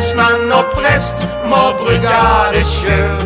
lensmann 0.00 0.52
og 0.58 0.64
prest 0.72 1.18
må 1.50 1.60
brygge 1.80 2.20
det 2.54 2.62
sjøl. 2.64 3.18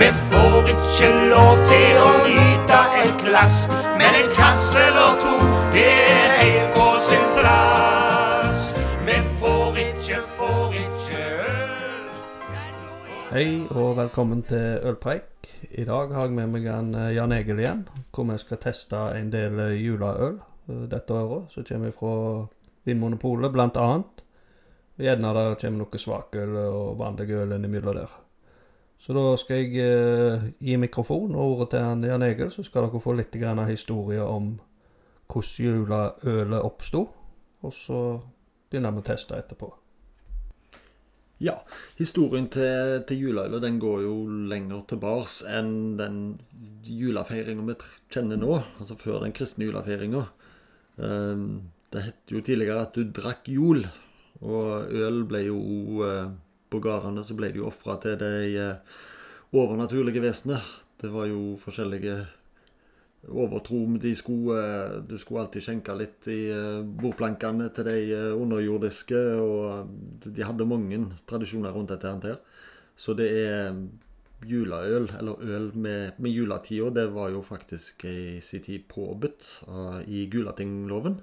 Vi 0.00 0.08
får 0.28 0.68
ikke 0.70 1.08
lov 1.32 1.56
til 1.70 1.98
å 1.98 2.10
nyte 2.28 2.78
et 3.00 3.24
glass, 3.24 3.56
men 3.98 4.20
en 4.20 4.30
kasse 4.36 4.84
eller 4.86 5.18
to, 5.18 5.32
det 5.74 5.88
er 5.88 6.30
helt 6.42 6.70
på 6.76 6.86
sin 7.08 7.26
plass. 7.40 8.62
Vi 9.08 9.18
får 9.42 9.82
ikke, 9.82 10.22
får 10.38 10.78
ikke 10.84 11.26
øl. 11.48 12.06
Hei 13.32 13.46
og 13.74 13.98
velkommen 13.98 14.46
til 14.46 14.78
Ølpreik. 14.92 15.50
I 15.72 15.90
dag 15.90 16.14
har 16.14 16.30
jeg 16.30 16.38
med 16.38 16.54
meg 16.54 16.70
en 16.70 16.94
eh, 16.94 17.14
Jan 17.16 17.34
Egil 17.34 17.66
igjen, 17.66 17.86
hvor 18.14 18.30
vi 18.30 18.38
skal 18.38 18.62
teste 18.62 19.06
en 19.18 19.34
del 19.34 19.58
eh, 19.58 19.78
juleøl 19.82 20.38
eh, 20.38 20.88
dette 20.92 21.18
året. 21.18 21.50
Så 21.50 21.66
kommer 21.66 21.90
vi 21.90 21.98
fra 21.98 22.16
Vinmonopolet, 22.86 23.50
blant 23.50 23.78
annet. 23.78 24.21
Gjerne 25.02 25.32
der 25.34 25.56
kommer 25.58 25.82
noe 25.82 25.98
svakøl 25.98 26.58
og 26.62 26.98
vanlig 27.00 27.32
øl 27.34 27.56
innimellom 27.56 27.96
der. 27.98 28.12
Så 29.02 29.14
da 29.16 29.24
skal 29.40 29.64
jeg 29.64 29.82
eh, 29.82 30.44
gi 30.62 30.76
mikrofon 30.78 31.34
og 31.34 31.56
ordet 31.56 31.72
til 31.72 32.06
Jan 32.06 32.22
Egil, 32.22 32.52
så 32.54 32.62
skal 32.62 32.86
dere 32.86 33.02
få 33.02 33.16
litt 33.18 33.34
grann 33.34 33.64
historie 33.66 34.22
om 34.22 34.52
hvordan 35.32 35.66
juleølet 35.66 36.62
oppsto. 36.62 37.08
Og 37.62 37.74
så 37.74 38.02
begynner 38.70 38.94
vi 38.94 39.02
å 39.02 39.06
teste 39.06 39.38
etterpå. 39.38 39.72
Ja, 41.42 41.56
historien 41.98 42.46
til, 42.54 43.00
til 43.08 43.24
juleølet 43.24 43.64
den 43.64 43.80
går 43.82 44.04
jo 44.04 44.14
lenger 44.50 44.84
tilbake 44.92 45.50
enn 45.50 45.96
den 45.98 46.20
julefeiringa 46.86 47.66
vi 47.66 47.74
kjenner 48.14 48.38
nå. 48.38 48.60
Altså 48.78 48.94
før 49.00 49.24
den 49.24 49.34
kristne 49.34 49.66
julefeiringa. 49.66 50.28
Um, 51.02 51.72
det 51.90 52.04
het 52.06 52.30
jo 52.30 52.44
tidligere 52.44 52.86
at 52.86 52.94
du 52.94 53.10
drakk 53.10 53.50
jul, 53.50 53.82
og 54.42 54.90
øl 54.90 55.22
ble 55.28 55.46
jo 55.46 55.58
eh, 56.06 56.30
På 56.72 56.80
gårdene 56.80 57.24
så 57.24 57.36
ble 57.36 57.52
det 57.52 57.60
jo 57.60 57.68
ofra 57.68 57.98
til 58.00 58.16
de 58.20 58.36
eh, 58.56 59.00
overnaturlige 59.52 60.22
vesenet. 60.24 60.62
Det 61.00 61.10
var 61.12 61.26
jo 61.28 61.58
forskjellige 61.60 62.14
overtro 63.28 63.84
de 64.00 64.14
skulle, 64.16 64.56
eh, 64.56 65.00
Du 65.04 65.18
skulle 65.20 65.44
alltid 65.44 65.66
skjenke 65.66 65.96
litt 65.98 66.28
i 66.32 66.40
bordplankene 67.02 67.68
til 67.76 67.90
de 67.90 68.22
underjordiske, 68.32 69.20
og 69.36 70.24
de 70.24 70.46
hadde 70.46 70.68
mange 70.68 71.04
tradisjoner 71.28 71.76
rundt 71.76 71.92
dette 71.92 72.14
her. 72.24 72.40
Så 72.96 73.14
det 73.14 73.28
er 73.44 73.76
juleøl, 74.48 75.10
eller 75.20 75.44
øl 75.44 75.68
med, 75.76 76.18
med 76.18 76.32
juletida, 76.32 76.88
det 76.90 77.12
var 77.14 77.30
jo 77.30 77.44
faktisk 77.46 78.04
i 78.08 78.40
sin 78.40 78.64
tid 78.64 78.88
påbudt 78.88 79.62
i 80.08 80.26
Gulatingloven. 80.32 81.20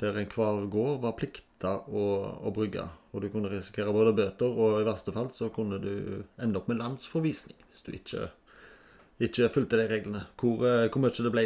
Der 0.00 0.18
enhver 0.20 0.66
gård 0.68 1.00
var 1.04 1.14
plikta 1.16 1.78
å, 1.88 2.06
å 2.44 2.52
brygge. 2.52 2.84
Og 3.12 3.22
du 3.24 3.30
kunne 3.32 3.48
risikere 3.48 3.94
både 3.96 4.12
bøter, 4.16 4.50
og 4.50 4.80
i 4.80 4.88
verste 4.88 5.14
fall 5.14 5.30
så 5.32 5.48
kunne 5.54 5.78
du 5.80 6.24
ende 6.42 6.60
opp 6.60 6.68
med 6.68 6.82
landsforvisning 6.82 7.56
hvis 7.70 7.86
du 7.86 7.94
ikke 7.96 8.26
ikke 9.22 9.48
fulgte 9.52 9.78
de 9.80 9.86
reglene. 9.88 10.24
Hvor, 10.36 10.60
eh, 10.68 10.88
hvor 10.92 11.00
mye 11.00 11.24
det 11.24 11.32
ble 11.32 11.44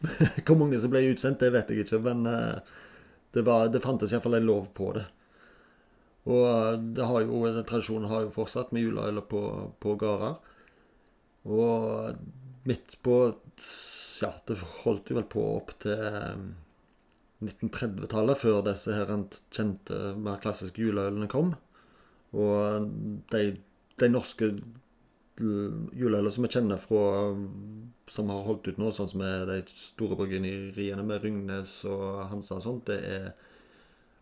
Hvor 0.46 0.58
mange 0.60 0.80
som 0.80 0.92
ble 0.92 1.06
utsendt, 1.10 1.40
det 1.40 1.52
vet 1.54 1.70
jeg 1.72 1.86
ikke, 1.86 2.02
men 2.04 2.26
eh, 2.28 2.58
det, 3.32 3.44
var, 3.46 3.70
det 3.72 3.84
fantes 3.84 4.12
iallfall 4.12 4.36
en 4.36 4.48
lov 4.48 4.68
på 4.76 4.90
det. 4.98 5.06
Og 6.26 6.44
eh, 6.50 6.74
det 6.98 7.08
har 7.08 7.24
jo, 7.24 7.40
den 7.46 7.68
tradisjonen 7.68 8.10
har 8.10 8.26
jo 8.26 8.34
fortsatt 8.34 8.74
med 8.76 8.84
juleøl 8.84 9.22
på, 9.30 9.42
på 9.80 9.96
gårder. 10.00 10.36
Og 11.46 12.68
midt 12.68 12.98
på 13.06 13.18
Ja, 14.16 14.30
det 14.48 14.56
holdt 14.82 15.10
jo 15.10 15.18
vel 15.18 15.26
på 15.28 15.42
opp 15.58 15.74
til 15.82 16.00
1930-tallet, 17.44 18.40
før 18.40 18.62
disse 18.64 18.94
her 18.96 19.12
kjente, 19.52 20.00
mer 20.16 20.40
klassiske 20.40 20.80
juleølene 20.80 21.28
kom. 21.28 21.52
Og 22.36 22.88
de, 23.32 23.42
de 24.00 24.08
norske 24.10 24.50
juleøler 25.36 26.32
som 26.32 26.46
vi 26.46 26.50
kjenner 26.54 26.80
fra 26.80 27.34
Som 28.08 28.30
har 28.32 28.46
holdt 28.46 28.70
ut 28.70 28.78
nå, 28.80 28.88
sånn 28.94 29.10
som 29.10 29.22
er 29.26 29.44
de 29.50 29.58
store 29.68 30.16
bryggeriene 30.16 31.04
med 31.04 31.20
Ringnes 31.24 31.80
og 31.90 32.22
Hansa 32.30 32.56
og 32.56 32.64
sånt, 32.64 32.86
det 32.88 33.00
er 33.02 33.28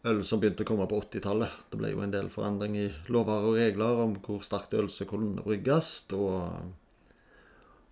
øl 0.09 0.23
som 0.25 0.41
begynte 0.41 0.65
å 0.65 0.69
komme 0.69 0.87
på 0.89 0.99
80-tallet. 1.03 1.53
Det 1.71 1.81
ble 1.81 1.93
jo 1.93 2.03
en 2.05 2.13
del 2.13 2.31
forandring 2.33 2.79
i 2.81 2.87
lover 3.13 3.47
og 3.49 3.59
regler 3.61 4.01
om 4.05 4.17
hvor 4.25 4.43
sterkt 4.45 4.75
øl 4.77 4.89
som 4.93 5.09
kunne 5.09 5.45
brygges, 5.45 5.91
og, 6.17 6.73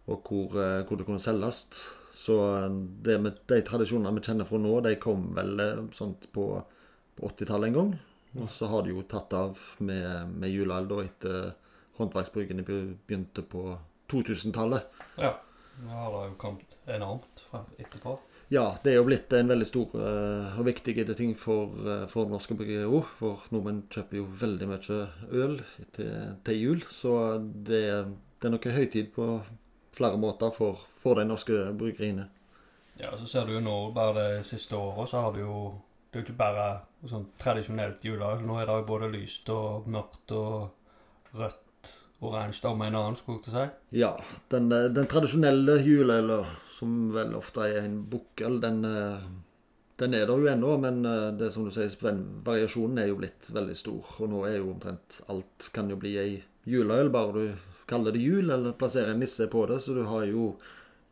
og 0.09 0.29
hvor, 0.29 0.57
eh, 0.61 0.81
hvor 0.89 1.01
det 1.01 1.07
kunne 1.09 1.23
selges. 1.23 1.63
Så 2.13 2.37
det 3.03 3.19
med 3.25 3.41
de 3.49 3.61
tradisjonene 3.65 4.19
vi 4.19 4.25
kjenner 4.27 4.49
fra 4.49 4.61
nå, 4.61 4.73
de 4.85 4.97
kom 5.01 5.31
vel 5.37 5.61
eh, 5.65 5.85
sånt 5.97 6.29
på, 6.33 6.47
på 7.17 7.31
80-tallet 7.31 7.71
en 7.71 7.79
gang. 7.79 7.95
Og 8.41 8.51
så 8.53 8.69
har 8.69 8.85
de 8.85 8.93
jo 8.95 9.05
tatt 9.09 9.33
av 9.37 9.61
med, 9.85 10.35
med 10.37 10.53
juleøl 10.53 10.89
da 10.89 11.01
etter 11.05 11.39
håndverksbrukene 11.99 12.65
begynte 12.65 13.45
på 13.45 13.73
2000-tallet. 14.13 15.01
Ja. 15.21 15.39
Nå 15.83 15.89
har 15.97 16.13
det 16.13 16.23
jo 16.27 16.37
kommet 16.41 16.77
enormt 16.91 17.47
etterpå. 17.81 18.19
Ja, 18.53 18.67
det 18.85 18.93
er 18.93 18.99
jo 18.99 19.07
blitt 19.09 19.33
en 19.33 19.49
veldig 19.49 19.65
stor 19.65 19.95
uh, 19.97 20.59
og 20.61 20.67
viktig 20.69 21.07
ting 21.17 21.33
for, 21.41 21.73
uh, 21.87 22.05
for 22.11 22.29
norske 22.29 22.57
bryggerier. 22.59 23.07
For 23.17 23.47
nordmenn 23.55 23.87
kjøper 23.93 24.19
jo 24.19 24.27
veldig 24.43 24.69
mye 24.69 24.99
øl 25.45 25.57
til, 25.97 26.13
til 26.45 26.61
jul. 26.61 26.85
Så 26.93 27.15
det, 27.41 27.83
det 28.37 28.49
er 28.49 28.53
noe 28.53 28.75
høytid 28.77 29.09
på 29.17 29.29
flere 29.97 30.19
måter 30.21 30.53
for, 30.55 30.81
for 30.99 31.19
de 31.19 31.27
norske 31.29 31.65
bryggeriene. 31.79 32.29
Ja, 33.01 33.13
så 33.19 33.27
ser 33.27 33.49
du 33.49 33.57
jo 33.57 33.65
nå, 33.65 33.77
bare 33.97 34.15
det 34.19 34.47
siste 34.47 34.77
året, 34.77 35.11
så 35.11 35.25
har 35.25 35.33
du 35.33 35.43
jo 35.45 35.57
Det 36.13 36.19
er 36.19 36.21
jo 36.21 36.27
ikke 36.27 36.41
bare 36.43 36.65
sånn 37.09 37.23
tradisjonelt 37.41 38.03
juleøl. 38.05 38.43
Nå 38.45 38.59
er 38.61 38.67
det 38.69 38.75
jo 38.77 38.89
både 38.91 39.07
lyst 39.15 39.47
og 39.49 39.87
mørkt 39.89 40.35
og 40.37 41.39
rødt, 41.41 41.89
oransje 42.21 42.69
om 42.69 42.85
en 42.85 42.99
annen, 42.99 43.17
skulle 43.17 43.39
jeg 43.39 43.47
til 43.47 43.55
å 43.55 43.63
si. 43.63 43.97
Ja, 44.03 44.11
den, 44.53 44.67
eh, 44.77 44.91
den 44.93 45.09
tradisjonelle 45.09 45.79
juleølen, 45.81 46.53
som 46.69 47.09
vel 47.15 47.33
ofte 47.39 47.65
er 47.65 47.87
en 47.87 47.97
bukkøl, 48.13 48.61
den, 48.61 48.85
eh, 48.85 49.25
den 50.05 50.15
er 50.19 50.29
der 50.29 50.45
jo 50.45 50.53
ennå. 50.53 50.77
Men 50.85 51.01
eh, 51.09 51.33
det 51.41 51.49
som 51.55 51.65
du 51.65 51.73
sier, 51.73 51.97
variasjonen 52.45 53.01
er 53.01 53.09
jo 53.09 53.17
blitt 53.17 53.49
veldig 53.49 53.79
stor. 53.81 54.15
Og 54.21 54.29
nå 54.35 54.45
er 54.51 54.59
jo 54.59 54.69
omtrent 54.75 55.23
alt 55.33 55.71
kan 55.73 55.89
jo 55.89 55.97
bli 55.97 56.19
ei 56.21 56.43
juleøl, 56.69 57.09
bare 57.09 57.33
du 57.33 57.72
kaller 57.87 58.15
det 58.15 58.23
jul, 58.23 58.51
eller 58.51 58.77
plasserer 58.79 59.15
en 59.15 59.23
nisse 59.23 59.47
på 59.47 59.67
det. 59.67 59.81
Så 59.81 59.95
du 59.95 60.03
har 60.09 60.27
jo 60.29 60.53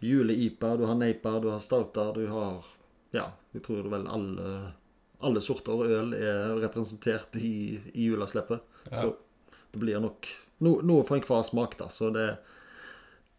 jule-ipa, 0.01 0.77
du 0.77 0.87
har 0.89 0.95
neipa, 0.99 1.39
du 1.41 1.51
har 1.53 1.61
stouter, 1.61 2.15
du 2.15 2.29
har 2.33 2.65
Ja, 3.11 3.33
jeg 3.51 3.65
tror 3.67 3.89
vel 3.91 4.05
alle, 4.07 4.51
alle 5.19 5.41
sorter 5.43 5.81
øl 5.83 6.13
er 6.15 6.53
representert 6.63 7.35
i, 7.37 7.81
i 7.95 8.05
juleslippet. 8.07 8.63
Ja. 8.91 9.01
Så 9.03 9.17
det 9.73 9.81
blir 9.83 9.99
nok 9.99 10.29
no, 10.63 10.77
noe 10.87 11.03
for 11.09 11.19
enhver 11.19 11.43
smak, 11.47 11.75
da. 11.81 11.89
Så 11.91 12.13
det 12.15 12.29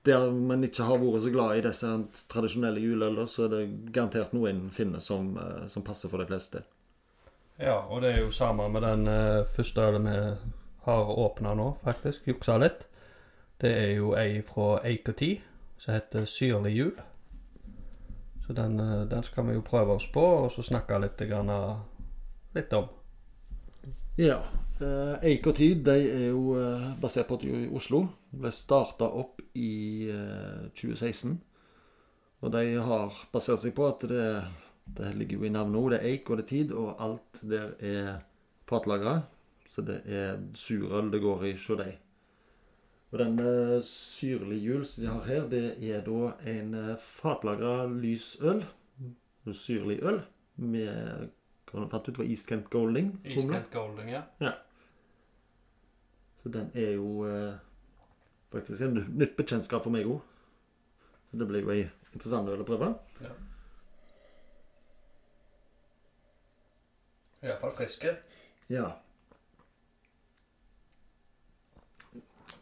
der 0.04 0.32
man 0.34 0.64
ikke 0.66 0.86
har 0.88 1.00
vært 1.02 1.26
så 1.26 1.32
glad 1.34 1.58
i 1.58 1.64
disse 1.66 1.90
tradisjonelle 2.32 2.82
juleøler, 2.82 3.28
så 3.30 3.46
er 3.46 3.52
det 3.54 3.66
garantert 3.94 4.34
noe 4.34 4.50
en 4.50 4.64
finner 4.74 5.04
som, 5.04 5.36
eh, 5.38 5.68
som 5.70 5.86
passer 5.86 6.10
for 6.10 6.22
de 6.22 6.26
fleste. 6.30 6.64
Ja, 7.62 7.84
og 7.86 8.02
det 8.02 8.16
er 8.16 8.24
jo 8.24 8.32
samme 8.34 8.66
med 8.74 8.82
den 8.82 9.06
uh, 9.06 9.46
første 9.54 9.84
ølen 9.86 10.08
vi 10.10 10.16
har 10.88 11.12
åpna 11.26 11.54
nå, 11.54 11.68
faktisk. 11.86 12.26
Juksa 12.26 12.56
litt. 12.58 12.88
Det 13.62 13.72
er 13.72 13.92
jo 14.00 14.16
ei 14.18 14.42
fra 14.46 14.80
Eik 14.88 15.10
og 15.12 15.18
Ti 15.20 15.36
som 15.82 15.94
heter 15.94 16.26
Syrlig 16.26 16.74
jul. 16.76 16.96
Så 18.46 18.54
den, 18.58 18.80
eh, 18.80 19.06
den 19.10 19.24
skal 19.24 19.48
vi 19.48 19.54
jo 19.54 19.62
prøve 19.62 19.94
oss 20.00 20.08
på, 20.14 20.22
og 20.22 20.52
så 20.52 20.66
snakke 20.66 21.00
litt, 21.00 21.22
grann, 21.30 21.52
litt 22.56 22.74
om. 22.74 22.90
Ja. 24.18 24.42
Eh, 24.82 25.30
Eik 25.30 25.46
og 25.48 25.56
Tid 25.56 25.84
de 25.86 25.94
er 26.10 26.28
jo 26.32 26.56
eh, 26.58 26.90
basert 27.02 27.30
på 27.30 27.38
i 27.46 27.68
Oslo. 27.70 28.04
Ble 28.34 28.52
starta 28.54 29.06
opp 29.06 29.42
i 29.54 30.10
eh, 30.10 30.68
2016. 30.74 31.38
Og 32.42 32.54
de 32.56 32.64
har 32.82 33.18
basert 33.34 33.62
seg 33.62 33.76
på 33.78 33.86
at 33.86 34.06
det, 34.10 34.28
det 34.98 35.14
ligger 35.20 35.38
jo 35.38 35.46
i 35.46 35.54
navnet 35.54 35.78
òg. 35.78 35.92
Det 35.94 36.00
er 36.00 36.08
eik 36.10 36.30
og 36.30 36.40
det 36.40 36.48
er 36.48 36.50
tid, 36.50 36.74
og 36.74 36.96
alt 36.98 37.44
der 37.46 37.76
er 37.78 38.10
fatlagra. 38.70 39.20
Så 39.70 39.86
det 39.86 40.02
er 40.10 40.42
surøl 40.58 41.14
det 41.14 41.22
går 41.22 41.46
i 41.52 41.54
hos 41.56 41.70
dem. 41.80 41.94
Og 43.12 43.20
den 43.20 43.40
eh, 43.44 43.78
syrlige 43.88 44.64
jul 44.64 44.86
som 44.88 45.04
de 45.04 45.10
har 45.12 45.28
her, 45.28 45.48
det 45.52 45.66
er 45.84 46.04
da 46.06 46.32
en 46.48 46.76
fatlagra 47.04 47.86
lys 47.92 48.38
øl. 48.40 48.64
Syrlig 49.52 50.00
øl 50.06 50.22
med 50.62 51.30
hva 51.72 51.88
fant 51.92 52.08
ut 52.08 52.20
var 52.20 52.28
Iskent 52.28 52.70
Golding. 52.72 53.14
Iskent 53.26 53.72
Golding, 53.72 54.10
ja. 54.12 54.24
Så 56.44 56.50
den 56.50 56.72
er 56.74 56.92
jo 56.98 57.26
eh, 57.28 57.54
faktisk 58.52 58.82
en 58.82 58.98
nytt 59.16 59.38
bekjentskap 59.38 59.84
for 59.86 59.94
meg 59.94 60.10
òg. 60.10 60.20
Det 61.32 61.48
blir 61.48 61.64
jo 61.64 61.72
ei 61.72 61.86
interessant 62.12 62.50
øl 62.52 62.64
å 62.64 62.68
prøve. 62.68 62.90
Iallfall 67.42 67.76
friske. 67.78 68.16
Ja. 68.70 68.90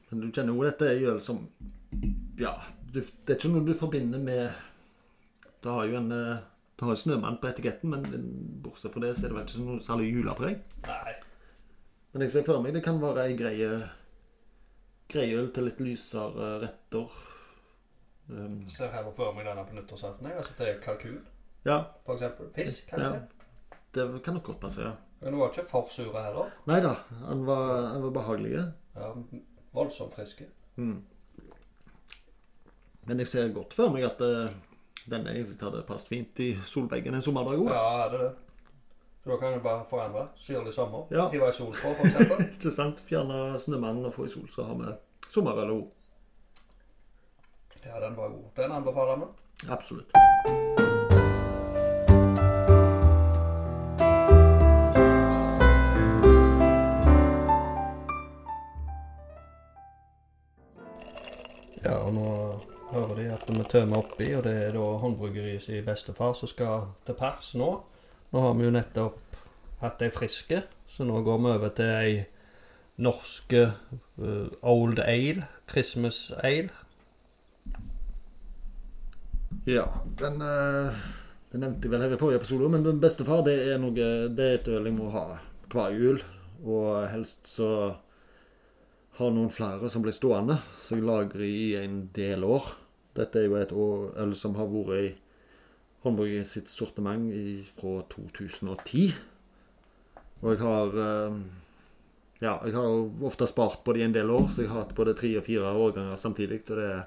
Men 0.10 0.22
du 0.24 0.32
kjenner 0.34 0.56
jo 0.56 0.64
dette 0.66 0.88
er 0.90 1.04
øl 1.12 1.20
som 1.22 1.44
Ja, 2.40 2.56
du, 2.94 3.00
det 3.02 3.30
er 3.34 3.38
ikke 3.38 3.52
noe 3.54 3.66
du 3.68 3.74
forbinder 3.78 4.20
med 4.24 4.50
Det 5.62 5.70
har 5.76 5.86
jo 5.90 5.98
en 6.00 6.12
eh, 6.16 6.40
Det 6.80 6.88
har 6.88 6.96
snømann 6.98 7.38
på 7.42 7.50
etiketten, 7.52 7.90
men 7.92 8.06
bortsett 8.64 8.94
fra 8.94 9.02
det 9.04 9.14
så 9.18 9.26
er 9.28 9.34
det 9.34 9.38
vel 9.38 9.48
ikke 9.50 9.66
noe 9.66 9.82
særlig 9.84 10.06
julepreg. 10.14 10.62
Nei. 10.88 11.16
Men 12.14 12.24
jeg 12.24 12.32
ser 12.32 12.46
for 12.48 12.64
meg 12.64 12.74
det 12.78 12.84
kan 12.86 13.02
være 13.02 13.26
ei 13.28 13.36
greie 13.38 13.72
greie 15.12 15.36
øl 15.42 15.50
til 15.54 15.66
litt 15.68 15.82
lysere 15.84 16.48
retter. 16.64 17.10
Um, 18.30 18.60
Jeg 18.70 18.76
ser 18.78 18.92
her 18.94 19.10
for 19.18 19.34
meg 19.36 19.46
denne 19.50 19.66
på 19.66 19.76
nyttårsaften. 19.76 20.28
jeg. 20.30 20.38
Altså 20.38 20.56
til 20.60 20.80
kalkun, 20.86 21.20
ja, 21.66 21.78
for 22.06 22.16
eksempel. 22.16 22.50
Fisk, 22.56 22.88
Ja. 22.94 22.98
kanskje. 22.98 23.70
det 23.94 24.24
kan 24.24 24.34
nok 24.38 24.44
godt 24.44 24.60
passe, 24.62 24.82
ja. 24.82 24.92
Men 25.20 25.34
den 25.34 25.40
var 25.42 25.50
ikke 25.52 25.68
for 25.68 25.88
sur 25.92 26.14
heller. 26.16 26.52
Nei 26.70 26.80
da, 26.80 26.94
han 27.28 27.42
var, 27.46 27.88
han 27.92 28.04
var 28.08 28.12
behagelig. 28.22 28.52
Ja, 28.96 29.12
voldsomt 29.80 30.16
friske. 30.16 30.50
Mm. 30.78 31.00
Men 33.10 33.24
jeg 33.24 33.32
ser 33.32 33.54
godt 33.56 33.74
for 33.74 33.92
meg 33.94 34.06
at 34.06 34.22
uh, 34.22 34.52
denne 35.10 35.34
egentlig 35.34 35.58
hadde 35.64 35.82
passet 35.88 36.12
fint 36.12 36.44
i 36.46 36.52
solveggen 36.68 37.18
en 37.18 37.26
sommerdag 37.26 37.58
òg. 37.58 37.72
Ja, 37.74 38.08
det 38.12 38.20
er 38.20 38.28
det. 38.28 38.32
Så 39.24 39.32
da 39.34 39.38
kan 39.42 39.54
du 39.54 39.64
bare 39.64 39.86
forandre. 39.90 40.28
Syrlig 40.38 40.74
sommer. 40.74 41.08
Ja. 41.12 41.30
Hive 41.34 41.50
i 41.50 41.54
sol 41.54 41.74
på, 41.74 41.94
for 41.94 42.08
eksempel. 42.08 42.46
Ikke 42.56 42.72
sant? 42.76 43.02
Fjerne 43.10 43.60
snømannen 43.60 44.08
og 44.08 44.16
få 44.16 44.30
i 44.30 44.34
sol, 44.34 44.48
så 44.54 44.68
har 44.70 44.80
vi 44.80 44.94
sommerøl 45.34 45.74
òg. 45.80 45.88
Ja, 47.86 48.00
den 48.06 48.18
var 48.18 48.30
god. 48.30 48.46
Den 48.56 48.72
anbefaler 48.72 49.24
vi. 49.24 49.34
Absolutt. 49.70 50.89
Hører 62.92 63.16
de 63.16 63.28
at 63.34 63.46
vi 63.50 63.64
tømmer 63.70 64.02
oppi, 64.02 64.32
og 64.34 64.44
det 64.48 64.56
er 64.58 64.74
da 64.74 64.86
håndbryggeriet 65.04 65.62
sin 65.62 65.86
bestefar 65.86 66.34
som 66.38 66.50
skal 66.50 66.90
til 67.06 67.18
pers 67.20 67.54
nå. 67.60 67.70
Nå 68.34 68.44
har 68.44 68.58
vi 68.58 68.66
jo 68.66 68.74
nettopp 68.74 69.40
hatt 69.84 70.02
ei 70.06 70.12
friske, 70.14 70.64
så 70.90 71.08
nå 71.08 71.22
går 71.26 71.40
vi 71.44 71.54
over 71.54 71.74
til 71.78 71.94
ei 71.94 72.18
norske 73.00 73.64
uh, 74.20 74.50
Old 74.62 75.00
Ale, 75.00 75.46
Christmas 75.70 76.32
Ale. 76.44 76.74
Ja, 79.70 79.86
den, 80.20 80.42
uh, 80.42 80.98
Det 81.50 81.58
nevnte 81.58 81.88
jeg 81.88 81.92
vel 81.92 82.04
her 82.04 82.14
i 82.14 82.20
forrige 82.22 82.42
episode, 82.44 82.70
men 82.70 83.02
bestefar 83.02 83.42
det 83.46 83.56
er 83.74 83.80
noe 83.82 83.94
Det 83.96 84.46
er 84.46 84.60
et 84.60 84.68
øl 84.70 84.86
jeg 84.86 84.98
må 84.98 85.10
ha 85.14 85.40
hver 85.72 85.96
jul. 85.98 86.22
Og 86.66 87.08
helst 87.10 87.48
så 87.50 87.96
har 89.20 89.34
noen 89.34 89.50
flere 89.52 89.90
som 89.92 90.04
blir 90.04 90.16
stående, 90.16 90.60
så 90.84 90.96
jeg 90.98 91.08
lagrer 91.08 91.44
i 91.48 91.76
en 91.80 92.04
del 92.16 92.44
år. 92.44 92.70
Dette 93.18 93.42
er 93.42 93.48
jo 93.48 93.58
et 93.58 93.74
øl 93.74 94.36
som 94.38 94.56
har 94.60 94.70
vært 94.70 95.00
i 95.00 95.10
håndbryggeriet 96.06 96.48
sitt 96.48 96.70
sortiment 96.72 97.32
fra 97.80 97.96
2010. 98.14 99.16
Og 100.42 100.52
jeg 100.54 100.62
har 100.64 101.00
eh, 101.06 101.40
Ja, 102.40 102.54
jeg 102.64 102.72
har 102.72 103.26
ofte 103.28 103.48
spart 103.50 103.82
på 103.84 103.94
det 103.94 104.00
i 104.00 104.06
en 104.08 104.14
del 104.16 104.30
år, 104.32 104.46
så 104.48 104.64
jeg 104.64 104.70
har 104.72 104.86
hatt 104.86 104.96
både 104.96 105.18
tre 105.18 105.34
og 105.36 105.44
fire 105.44 105.74
årganger 105.76 106.16
samtidig. 106.16 106.62
Og 106.70 106.78
det 106.78 106.92
er 106.94 107.02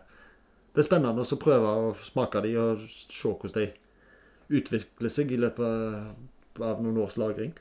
det 0.72 0.80
er 0.80 0.86
spennende 0.86 1.24
å 1.24 1.36
prøve 1.36 1.68
å 1.68 1.88
smake 2.00 2.40
de 2.46 2.52
og 2.56 2.84
se 2.88 3.28
hvordan 3.28 3.58
de 3.58 4.56
utvikler 4.56 5.12
seg 5.12 5.34
i 5.34 5.40
løpet 5.40 6.62
av 6.64 6.80
noen 6.80 7.00
års 7.02 7.18
lagring. 7.20 7.52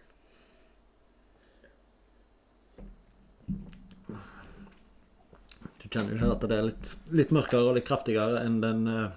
Kjenner 5.92 6.16
jo 6.16 6.22
her 6.24 6.36
at 6.36 6.46
det 6.48 6.58
er 6.58 6.68
litt, 6.70 6.94
litt 7.16 7.34
mørkere 7.36 7.70
og 7.70 7.78
litt 7.78 7.88
kraftigere 7.88 8.44
enn 8.46 8.60
den 8.64 8.86
uh, 8.88 9.10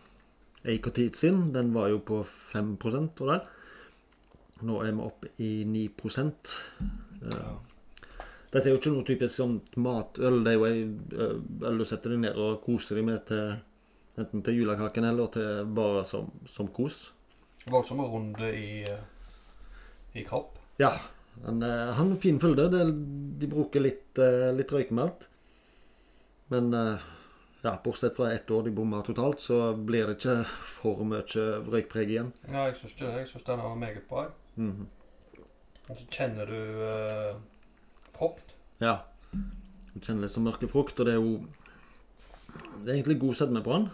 Eicotit 0.65 1.17
sin. 1.17 1.53
Den 1.53 1.75
var 1.75 1.91
jo 1.93 2.00
på 2.00 2.23
5 2.25 2.76
og 2.85 3.29
der. 3.29 3.44
Nå 4.65 4.81
er 4.82 4.93
vi 4.94 5.05
oppe 5.05 5.31
i 5.44 5.53
9 5.69 5.85
ja. 7.29 7.53
Dette 8.55 8.69
er 8.69 8.71
jo 8.71 8.79
ikke 8.79 8.93
noe 8.94 9.06
typisk 9.06 9.41
sånn 9.41 9.56
matøl. 9.82 10.43
Det 10.47 10.53
er 10.53 10.59
jo 10.61 10.67
ei 10.69 10.85
øl 11.69 11.81
du 11.81 11.85
setter 11.88 12.15
deg 12.15 12.23
ned 12.23 12.38
og 12.38 12.62
koser 12.62 13.00
deg 13.00 13.09
med 13.09 13.25
til 13.27 13.56
enten 14.20 14.44
til 14.47 14.61
julekaken 14.61 15.09
eller 15.09 15.32
til 15.35 15.73
bare 15.75 16.05
som, 16.06 16.31
som 16.47 16.70
kos. 16.70 17.09
Voldsom 17.67 18.05
runde 18.05 18.53
i, 18.55 18.85
eh, 18.87 20.20
i 20.20 20.25
kropp. 20.25 20.61
Ja. 20.79 20.93
Eh, 21.43 21.50
han 21.50 21.62
har 22.12 22.17
fin 22.23 22.38
fylde. 22.41 22.69
De 22.70 23.50
bruker 23.50 23.82
litt, 23.82 24.19
eh, 24.23 24.53
litt 24.55 24.70
røykmalt. 24.70 25.29
Men 26.55 26.75
eh, 26.79 27.06
ja, 27.65 27.81
bortsett 27.85 28.17
fra 28.17 28.33
ett 28.33 28.51
år 28.51 28.62
de 28.62 28.71
bomma 28.71 29.03
totalt, 29.03 29.41
så 29.41 29.75
blir 29.75 30.06
det 30.06 30.19
ikke 30.19 30.37
for 30.47 31.03
mye 31.09 31.47
røykpreg 31.67 32.12
igjen. 32.12 32.31
Ja, 32.47 32.69
jeg 32.69 32.77
syns 32.79 32.95
ikke 32.95 33.09
det. 33.09 33.25
Jeg 33.25 33.31
syns 33.33 33.49
den 33.49 33.65
var 33.65 33.81
meget 33.81 34.06
bra. 34.11 34.29
Mhm. 34.61 34.87
Og 35.85 35.99
så 35.99 36.06
kjenner 36.09 36.49
du 36.49 36.85
eh, 36.87 37.35
frukt. 38.15 38.55
Ja. 38.81 39.01
Du 39.33 39.99
kjenner 39.99 40.25
litt 40.25 40.33
som 40.33 40.47
mørke 40.47 40.69
frukt, 40.71 41.01
og 41.01 41.09
det 41.09 41.17
er 41.17 41.21
jo 41.21 41.35
Det 42.55 42.91
er 42.93 42.95
egentlig 42.99 43.19
god 43.21 43.35
sødme 43.35 43.62
på 43.65 43.73
den. 43.75 43.89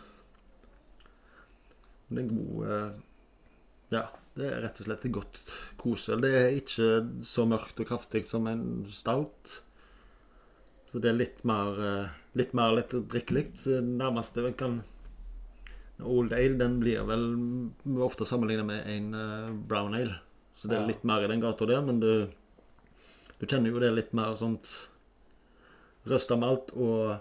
Det 2.11 2.23
er 2.25 2.29
god 2.35 2.71
eh, 2.75 2.93
Ja, 3.95 4.05
det 4.37 4.51
er 4.51 4.63
rett 4.67 4.83
og 4.83 4.87
slett 4.87 5.07
et 5.07 5.15
godt 5.15 5.41
kosøl. 5.81 6.23
Det 6.23 6.31
er 6.37 6.59
ikke 6.59 6.91
så 7.27 7.47
mørkt 7.49 7.81
og 7.83 7.89
kraftig 7.89 8.27
som 8.31 8.47
en 8.51 8.65
stout. 8.91 9.61
Så 10.91 11.03
det 11.03 11.13
er 11.13 11.21
litt 11.21 11.45
mer 11.47 11.79
eh, 11.87 12.17
litt 12.39 12.53
mer 12.55 12.75
litt 12.77 12.95
drikkelig. 13.13 13.47
Det 13.65 13.81
nærmeste 13.87 14.45
vi 14.47 14.55
kan 14.59 14.81
Old 16.01 16.33
Ale 16.33 16.57
den 16.57 16.79
blir 16.81 17.05
vel 17.05 17.25
ofte 18.01 18.25
sammenlignet 18.25 18.67
med 18.67 18.87
en 18.89 19.15
eh, 19.15 19.51
brown 19.71 19.95
ale. 19.95 20.21
Så 20.57 20.69
det 20.69 20.77
er 20.77 20.89
litt 20.89 21.05
mer 21.09 21.25
i 21.25 21.29
den 21.31 21.41
gata 21.41 21.67
der, 21.69 21.83
men 21.85 22.01
du 22.03 22.13
du 23.41 23.47
kjenner 23.49 23.73
jo 23.73 23.81
det 23.81 23.89
litt 23.97 24.11
mer 24.13 24.35
sånt 24.37 24.69
røsta 26.09 26.37
malt 26.37 26.75
og 26.77 27.15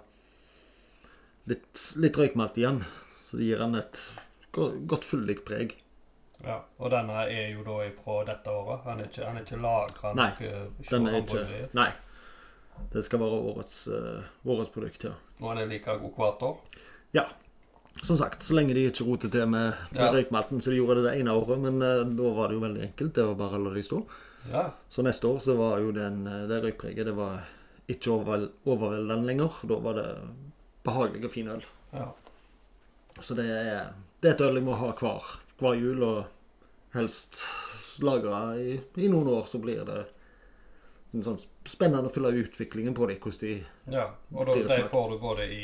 litt, 1.47 1.83
litt 1.95 2.17
røykmalt 2.19 2.59
igjen. 2.59 2.81
Så 3.23 3.39
det 3.39 3.47
gir 3.47 3.61
den 3.63 3.77
et 3.79 4.01
godt 4.51 5.07
fyldig 5.07 5.37
preg. 5.47 5.77
Ja, 6.43 6.57
Og 6.79 6.91
denne 6.91 7.23
er 7.27 7.49
jo 7.53 7.63
da 7.63 7.77
fra 7.95 8.17
dette 8.27 8.51
året. 8.51 8.83
Han 8.87 8.99
er 8.99 9.07
ikke, 9.07 9.23
han 9.27 9.39
er 9.39 9.47
ikke 9.47 9.61
lagra 9.63 10.13
Nei, 10.15 10.29
Den 10.89 11.07
er 11.07 11.17
ikke 11.19 11.63
Nei. 11.79 11.89
Det 12.93 13.03
skal 13.05 13.19
være 13.21 13.39
årets, 13.53 13.75
eh, 13.87 14.23
årets 14.45 14.71
produkt, 14.73 15.03
ja. 15.03 15.11
Og 15.41 15.51
den 15.55 15.63
er 15.63 15.69
like 15.73 15.97
god 16.01 16.15
hvert 16.17 16.41
år. 16.47 16.57
Ja. 17.13 17.25
Som 18.03 18.17
sagt, 18.17 18.41
så 18.45 18.53
lenge 18.55 18.73
de 18.73 18.85
ikke 18.89 19.05
roter 19.05 19.29
til 19.33 19.45
med, 19.49 19.73
med 19.91 19.99
Ja. 20.01 20.11
røykmatten, 20.13 20.61
så 20.61 20.69
de 20.71 20.77
gjorde 20.79 20.99
det 21.01 21.05
det 21.11 21.19
ene 21.19 21.31
året. 21.35 21.59
Men 21.59 21.81
uh, 21.81 22.03
da 22.05 22.33
var 22.35 22.47
det 22.47 22.55
jo 22.57 22.63
veldig 22.63 22.83
enkelt. 22.87 23.13
Det 23.13 23.25
var 23.25 23.35
bare 23.35 23.57
å 23.59 23.63
la 23.65 23.73
de 23.75 23.83
stå. 23.83 23.99
Ja. 24.51 24.63
Så 24.89 25.03
neste 25.03 25.27
år 25.27 25.39
så 25.43 25.55
var 25.57 25.79
jo 25.83 25.91
den, 25.91 26.21
eh, 26.27 26.45
det 26.47 26.61
røykpreget 26.63 27.05
det 27.09 27.15
var 27.17 27.41
ikke 27.89 28.13
overvel- 28.13 28.51
overveldende 28.65 29.25
lenger. 29.27 29.51
Da 29.67 29.79
var 29.83 29.93
det 29.99 30.07
behagelig 30.85 31.25
og 31.25 31.31
fin 31.31 31.47
øl. 31.49 31.63
ja. 31.93 32.07
Så 33.21 33.35
det 33.35 33.45
er, 33.51 33.89
det 34.21 34.29
er 34.29 34.33
et 34.37 34.41
øl 34.47 34.55
jeg 34.55 34.63
må 34.63 34.77
ha 34.79 34.93
hver, 34.95 35.25
hver 35.59 35.73
jul, 35.75 36.03
og 36.03 36.25
helst 36.93 37.41
lagra 37.99 38.55
i, 38.55 38.77
i 38.95 39.09
noen 39.11 39.27
år, 39.27 39.43
så 39.49 39.59
blir 39.59 39.83
det 39.85 40.05
sånn 41.11 41.39
spennende 41.67 42.09
å 42.09 42.13
følge 42.13 42.45
utviklingen 42.45 42.95
på 42.97 43.07
dem. 43.09 43.19
Hvordan 43.23 43.41
de 43.41 43.95
ja. 43.95 44.07
Og 44.35 44.45
da, 44.45 44.55
det 44.55 44.67
de 44.69 44.89
får 44.91 45.13
du 45.13 45.21
både 45.21 45.47
i 45.53 45.63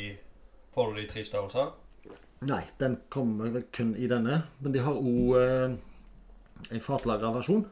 Får 0.76 0.90
du 0.90 0.98
de 0.98 1.04
i 1.06 1.08
tre 1.08 1.22
størrelser? 1.24 1.70
Nei, 2.44 2.60
den 2.76 2.98
kommer 3.08 3.48
vel 3.54 3.62
kun 3.72 3.94
i 3.96 4.08
denne. 4.10 4.42
Men 4.60 4.74
de 4.74 4.82
har 4.84 4.98
òg 4.98 5.30
eh, 5.40 5.76
en 6.68 6.82
fatlagra 6.84 7.30
versjon. 7.38 7.62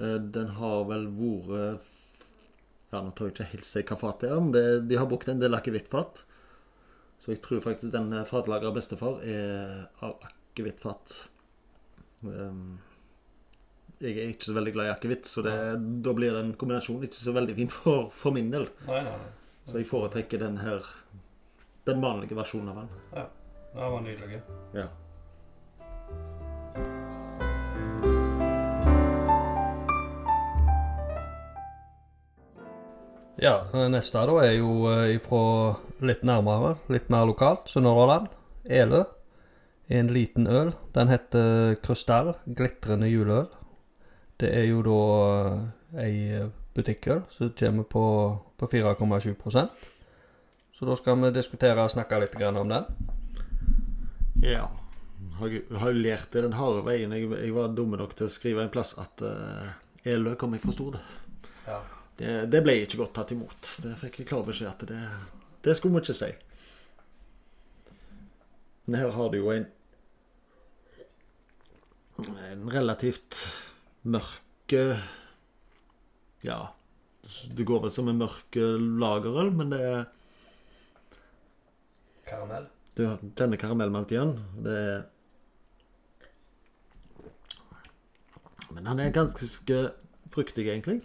Eh, 0.00 0.16
den 0.38 0.54
har 0.56 0.86
vel 0.88 1.04
vært 1.18 1.84
Ja, 2.88 3.02
nå 3.04 3.12
tør 3.12 3.28
jeg 3.28 3.34
ikke 3.34 3.50
helt 3.50 3.68
si 3.68 3.82
hva 3.84 3.98
fat 4.00 4.22
det 4.24 4.30
er, 4.30 4.40
men 4.40 4.54
det, 4.54 4.64
de 4.88 4.96
har 4.96 5.08
brukt 5.10 5.28
en 5.28 5.42
del 5.42 5.52
akevittfat. 5.58 6.22
Så 7.20 7.34
jeg 7.34 7.42
tror 7.44 7.60
faktisk 7.60 7.92
den 7.92 8.14
fatlagra 8.24 8.72
bestefar 8.72 9.18
er 9.28 9.82
av 10.00 10.14
akevittfat. 10.24 11.18
Um, 12.24 12.78
jeg 13.98 14.14
er 14.14 14.30
ikke 14.30 14.46
så 14.46 14.54
veldig 14.54 14.72
glad 14.76 14.86
i 14.86 14.92
akevitt, 14.92 15.26
så 15.26 15.42
det, 15.42 15.56
da 16.06 16.14
blir 16.14 16.36
den 16.36 16.52
kombinasjonen 16.58 17.08
ikke 17.08 17.18
så 17.18 17.34
veldig 17.34 17.56
fin 17.58 17.72
for, 17.72 18.06
for 18.14 18.34
min 18.36 18.52
del. 18.52 18.68
Nei, 18.86 19.02
nei, 19.06 19.16
nei. 19.24 19.34
Så 19.68 19.80
jeg 19.80 19.88
foretrekker 19.90 20.40
den 20.40 20.60
her 20.62 20.86
den 21.88 22.00
vanlige 22.04 22.36
versjonen 22.38 22.70
av 22.70 22.80
den. 22.82 22.88
Ja. 23.16 23.26
Den 23.74 23.92
var 23.92 24.00
nydelig. 24.06 24.40
Ja. 24.76 24.86
Ja, 33.38 33.54
neste 33.86 34.24
da 34.26 34.40
er 34.42 34.56
jo 34.56 34.88
eh, 34.90 35.14
ifra 35.14 35.76
litt 36.02 36.24
nærmere, 36.26 36.74
litt 36.90 37.06
mer 37.12 37.28
lokalt, 37.28 37.70
Sunnhordland. 37.70 38.30
Elø. 38.64 39.04
En 39.88 40.10
liten 40.12 40.46
øl. 40.46 40.74
Den 40.92 41.08
heter 41.08 41.78
Krystall. 41.80 42.34
Glitrende 42.44 43.08
juleøl. 43.08 43.46
Det 44.38 44.50
er 44.54 44.68
jo 44.68 44.82
da 44.86 44.98
eh, 45.98 46.04
ei 46.04 46.42
butikkøl 46.76 47.24
som 47.34 47.50
kommer 47.58 47.86
på, 47.90 48.04
på 48.56 48.68
4,7% 48.70 49.86
Så 50.78 50.86
da 50.86 50.96
skal 50.98 51.18
vi 51.22 51.32
diskutere 51.34 51.82
og 51.82 51.90
snakke 51.90 52.20
litt 52.22 52.36
grann 52.38 52.60
om 52.60 52.70
den. 52.70 52.84
Ja. 54.44 54.68
Jeg 55.42 55.64
har 55.74 55.90
jo 55.90 55.98
lært 55.98 56.30
det 56.34 56.44
den 56.44 56.54
harde 56.54 56.84
veien. 56.86 57.14
Jeg, 57.16 57.30
jeg 57.34 57.54
var 57.56 57.74
dumme 57.74 57.98
nok 57.98 58.14
til 58.14 58.28
å 58.28 58.30
skrive 58.30 58.62
en 58.62 58.70
plass 58.70 58.94
at 59.02 59.24
uh, 59.26 59.72
Elø 60.06 60.36
kom 60.38 60.54
fra 60.62 60.74
Stord. 60.74 61.00
Ja. 61.66 61.80
Det, 62.18 62.36
det 62.52 62.62
ble 62.62 62.76
ikke 62.84 63.00
godt 63.02 63.16
tatt 63.18 63.34
imot. 63.34 63.72
Det 63.82 63.96
fikk 63.98 64.20
jeg 64.20 64.30
klar 64.30 64.46
beskjed 64.46 64.70
at 64.70 64.86
det, 64.86 65.00
det 65.66 65.74
skulle 65.78 65.98
vi 65.98 66.06
ikke 66.06 66.18
si. 66.20 66.30
Men 68.86 69.00
her 69.02 69.12
har 69.18 69.34
du 69.34 69.40
jo 69.40 69.50
en 69.54 69.66
en 72.18 72.70
relativt 72.70 73.36
mørk 74.14 74.74
eh, 74.76 75.04
Ja, 76.46 76.58
det 77.56 77.66
går 77.68 77.84
vel 77.84 77.92
som 77.92 78.08
en 78.08 78.20
mørk 78.20 78.56
eh, 78.56 78.78
lagerøl, 79.02 79.52
men 79.56 79.74
det 79.74 79.80
er 79.84 80.00
Karamell. 82.28 82.66
Du 82.98 83.04
tenner 83.38 83.56
karamellmalt 83.60 84.10
igjen. 84.12 84.34
Det 84.64 84.74
er 84.74 85.06
Men 88.74 88.86
han 88.90 89.00
er 89.00 89.14
ganske 89.14 89.78
fruktig, 90.30 90.66
egentlig. 90.68 91.00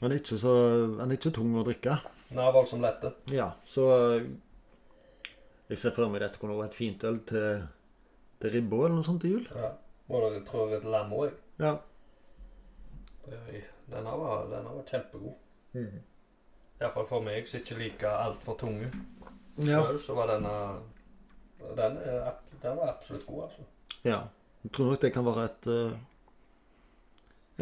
Han 0.00 0.10
er 0.10 0.18
ikke 0.18 0.38
så 0.40 0.54
Han 0.98 1.10
er 1.12 1.18
ikke 1.18 1.34
tung 1.36 1.54
å 1.56 1.62
drikke. 1.66 1.98
Er 2.32 2.56
voldsomt 2.56 2.82
lette. 2.82 3.12
Ja, 3.30 3.52
så 3.68 3.86
Jeg 5.68 5.78
ser 5.78 5.94
for 5.94 6.10
meg 6.10 6.24
dette 6.24 6.40
kunne 6.40 6.56
vært 6.58 6.74
et 6.74 6.80
fint 6.80 7.04
øl 7.08 7.20
til, 7.28 7.62
til 8.42 8.52
ribba 8.56 8.82
eller 8.82 8.98
noe 8.98 9.06
sånt 9.06 9.22
til 9.24 9.36
jul. 9.36 9.46
Ja. 9.54 9.70
Og 10.12 10.26
jeg 10.34 10.42
tror 10.48 10.68
jeg 10.68 10.82
et 10.82 10.88
lam 10.92 11.14
òg. 11.16 11.36
Ja. 11.62 11.76
Den 13.26 14.06
her 14.06 14.16
var, 14.18 14.46
denne 14.50 14.76
var 14.76 14.86
kjempegod. 14.88 15.34
Iallfall 16.82 17.06
for 17.08 17.24
meg 17.24 17.46
som 17.48 17.60
ikke 17.62 17.78
liker 17.78 18.10
altfor 18.10 18.56
tunge 18.60 18.88
ja. 19.62 19.78
så 20.02 20.14
var 20.16 20.32
denne 20.32 20.54
den, 21.76 21.98
er, 22.02 22.32
den 22.62 22.76
var 22.76 22.88
absolutt 22.96 23.26
god, 23.26 23.42
altså. 23.44 23.62
ja. 24.04 24.22
Jeg 24.62 24.72
tror 24.74 24.90
nok 24.90 25.02
det 25.02 25.12
kan 25.14 25.24
være 25.26 25.44
et 25.44 25.66
eh, 25.70 25.94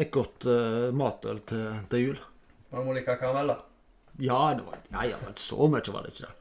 et 0.01 0.11
godt 0.11 0.45
uh, 0.47 0.89
matøl 0.95 1.41
til, 1.49 1.65
til 1.91 2.03
jul. 2.05 2.19
Man 2.71 2.85
må 2.85 2.93
like 2.95 3.15
karameller. 3.19 3.59
Ja, 4.21 4.53
det 4.57 4.65
var, 4.65 4.79
ja, 4.91 5.05
ja, 5.11 5.17
så 5.35 5.67
mye 5.67 5.93
var 5.93 6.05
det 6.05 6.13
ikke. 6.13 6.29
det. 6.29 6.35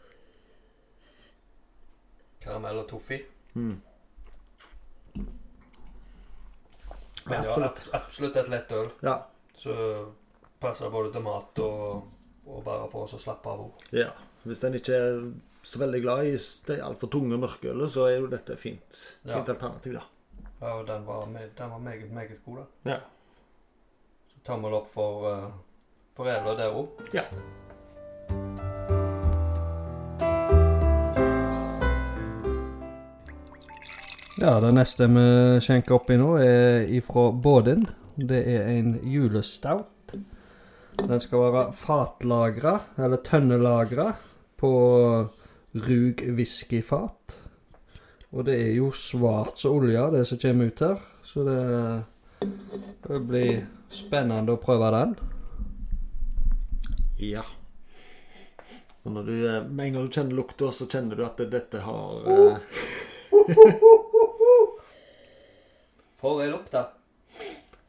Karamell 2.41 2.79
og 2.83 2.89
toffee. 2.89 3.25
Mm. 3.55 3.81
Men 7.31 7.45
ja, 7.45 7.51
absolutt. 7.51 7.79
ab- 7.89 8.01
absolutt 8.03 8.37
et 8.37 8.49
lett 8.53 8.73
øl. 8.73 8.91
Ja. 9.07 9.15
Så 9.55 9.75
passer 10.61 10.91
både 10.93 11.13
til 11.15 11.23
mat 11.25 11.59
og, 11.65 12.09
og 12.47 12.65
bare 12.65 12.89
for 12.93 13.07
oss 13.07 13.15
å 13.17 13.21
slappe 13.23 13.49
av 13.53 13.71
ja. 13.97 14.11
Hvis 14.45 14.63
en 14.65 14.75
ikke 14.79 14.97
er 14.97 15.19
så 15.63 15.79
veldig 15.83 16.01
glad 16.03 16.25
i 16.25 16.37
det 16.67 16.79
altfor 16.81 17.11
tunge 17.13 17.37
mørkeølet, 17.37 17.91
så 17.93 18.07
er 18.09 18.19
jo 18.23 18.27
dette 18.33 18.57
fint, 18.57 19.01
Ja. 19.25 19.37
fint 19.37 19.49
alternativ, 19.53 19.93
da. 19.99 20.05
Ja, 20.61 20.75
og 20.79 20.87
den 20.89 21.05
var, 21.07 21.27
den 21.33 21.71
var 21.71 21.79
meget, 21.79 22.11
meget 22.13 22.41
god, 22.45 22.57
da. 22.63 22.93
Ja. 22.95 23.01
Så 24.33 24.41
tommel 24.45 24.73
opp 24.77 24.89
for 24.93 25.27
uh, 25.29 25.51
foredler 26.17 26.57
der 26.57 26.73
òg. 26.77 26.89
Ja. 27.17 27.27
Ja, 34.41 34.55
det 34.57 34.71
neste 34.73 35.05
vi 35.13 35.23
skjenker 35.61 35.99
oppi 35.99 36.15
nå, 36.17 36.31
er 36.41 36.87
ifra 36.97 37.27
Bådin. 37.29 37.83
Det 38.17 38.39
er 38.49 38.71
en 38.73 38.95
julestout. 39.05 40.15
Den 40.97 41.21
skal 41.21 41.43
være 41.45 41.75
fatlagra, 41.77 42.73
eller 42.97 43.21
tønnelagra, 43.21 44.07
på 44.57 44.71
Rug 45.85 46.23
whiskyfat. 46.39 47.37
Og 48.33 48.47
det 48.49 48.55
er 48.63 48.71
jo 48.79 48.89
svart 48.97 49.61
som 49.61 49.77
olje, 49.77 50.07
det 50.17 50.25
som 50.31 50.41
kommer 50.41 50.73
ut 50.73 50.83
her. 50.87 51.05
Så 51.21 51.45
det, 51.45 51.61
det 53.05 53.21
blir 53.29 53.61
spennende 53.93 54.57
å 54.57 54.63
prøve 54.63 54.89
den. 54.97 55.13
Ja. 57.21 57.45
Og 59.05 59.13
når 59.19 59.29
du, 59.29 59.37
eh, 59.37 59.61
med 59.69 59.85
en 59.91 60.01
gang 60.01 60.09
du 60.09 60.17
kjenner 60.17 60.41
lukta, 60.41 60.73
så 60.73 60.89
kjenner 60.89 61.21
du 61.21 61.27
at 61.29 61.45
dette 61.53 61.85
har 61.85 62.33
eh, 62.33 62.81
For 66.21 66.43
ei 66.45 66.50
lukta. 66.53 66.85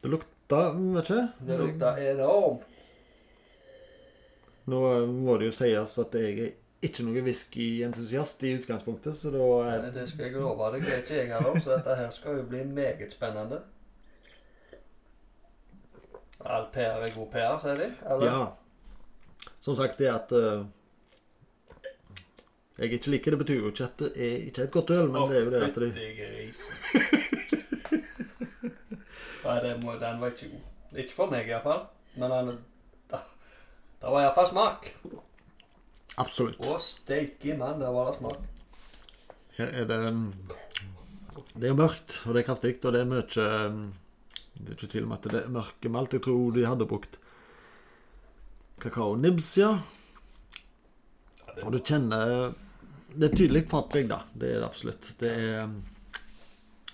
Det 0.00 0.08
lukta 0.08 0.60
mye. 0.72 1.28
Det 1.44 1.58
lukta 1.60 1.94
enormt. 2.00 2.68
Nå 4.64 4.80
må 5.06 5.36
det 5.40 5.50
jo 5.50 5.54
sies 5.56 5.94
at 5.98 6.14
jeg 6.14 6.34
er 6.38 6.52
ikke 6.86 7.04
noen 7.06 7.26
whiskyentusiast 7.26 8.42
i 8.46 8.54
utgangspunktet, 8.58 9.16
så 9.18 9.30
da 9.34 9.46
Nei, 9.82 9.90
Det 9.94 10.06
skal 10.10 10.28
jeg 10.28 10.40
love 10.40 10.70
deg. 10.74 10.84
Det 10.86 10.94
er 10.94 11.02
ikke 11.02 11.18
jeg 11.18 11.30
heller, 11.32 11.60
så 11.60 11.74
dette 11.74 11.96
her 11.98 12.10
skal 12.14 12.38
jo 12.38 12.44
bli 12.50 12.62
meget 12.66 13.14
spennende. 13.14 13.60
All 16.42 16.70
PR 16.74 17.04
er 17.06 17.14
god 17.14 17.28
PR, 17.34 17.58
sier 17.62 17.76
de? 17.78 17.90
Eller? 18.10 18.30
Ja. 18.30 19.50
Som 19.62 19.76
sagt, 19.78 19.98
det 19.98 20.08
at 20.10 20.32
uh, 20.34 20.64
jeg 22.78 22.96
ikke 22.96 23.12
liker 23.14 23.34
det, 23.34 23.42
betyr 23.44 23.60
jo 23.60 23.70
ikke 23.70 23.86
at 23.86 24.00
det 24.02 24.10
er 24.16 24.48
ikke 24.48 24.66
et 24.66 24.74
godt 24.74 24.90
øl, 24.90 25.10
men 25.10 25.30
det 25.30 25.38
er 25.38 25.44
jo 25.44 25.54
det 25.54 25.62
at 25.68 25.76
det. 25.84 27.28
Nei, 29.42 29.56
det 29.64 29.72
må, 29.82 29.96
den 29.98 30.20
var 30.22 30.34
ikke 30.34 30.50
god. 30.52 30.98
Ikke 31.02 31.16
for 31.16 31.32
meg, 31.32 31.48
iallfall. 31.50 31.86
Men 32.20 32.34
den 32.34 32.50
Det 33.10 34.10
var 34.10 34.24
iallfall 34.24 34.50
smak. 34.50 34.90
Absolutt. 36.22 36.60
Å, 36.68 36.76
steike 36.82 37.56
mann, 37.58 37.80
der 37.80 37.94
var 37.94 38.10
det 38.10 38.18
smak. 38.20 38.46
Her 39.56 39.74
er 39.82 39.88
det 39.88 39.98
um, 40.08 40.26
Det 41.54 41.68
er 41.68 41.76
mørkt, 41.76 42.20
og 42.26 42.34
det 42.34 42.42
er 42.42 42.48
kraftig, 42.48 42.76
og 42.82 42.94
det 42.94 43.02
er 43.02 43.10
mye 43.10 43.48
um, 43.68 43.82
Det 44.54 44.68
er 44.68 44.76
ikke 44.76 44.92
tvil 44.94 45.08
om 45.08 45.16
at 45.16 45.28
det 45.28 45.42
er 45.42 45.52
mørke 45.52 45.92
malt. 45.92 46.16
Jeg 46.16 46.24
tror 46.26 46.52
de 46.56 46.66
hadde 46.68 46.88
brukt 46.88 47.18
kakaonibs, 48.82 49.54
ja. 49.60 49.72
Ja, 51.46 51.64
Og 51.64 51.72
du 51.74 51.80
kjenner 51.80 52.52
Det 53.12 53.28
er 53.28 53.36
tydelig 53.36 53.66
fatpreg, 53.70 54.08
da. 54.10 54.22
Det 54.32 54.54
er 54.54 54.62
det 54.62 54.68
absolutt. 54.68 55.10
Det 55.20 55.32
er 55.32 55.72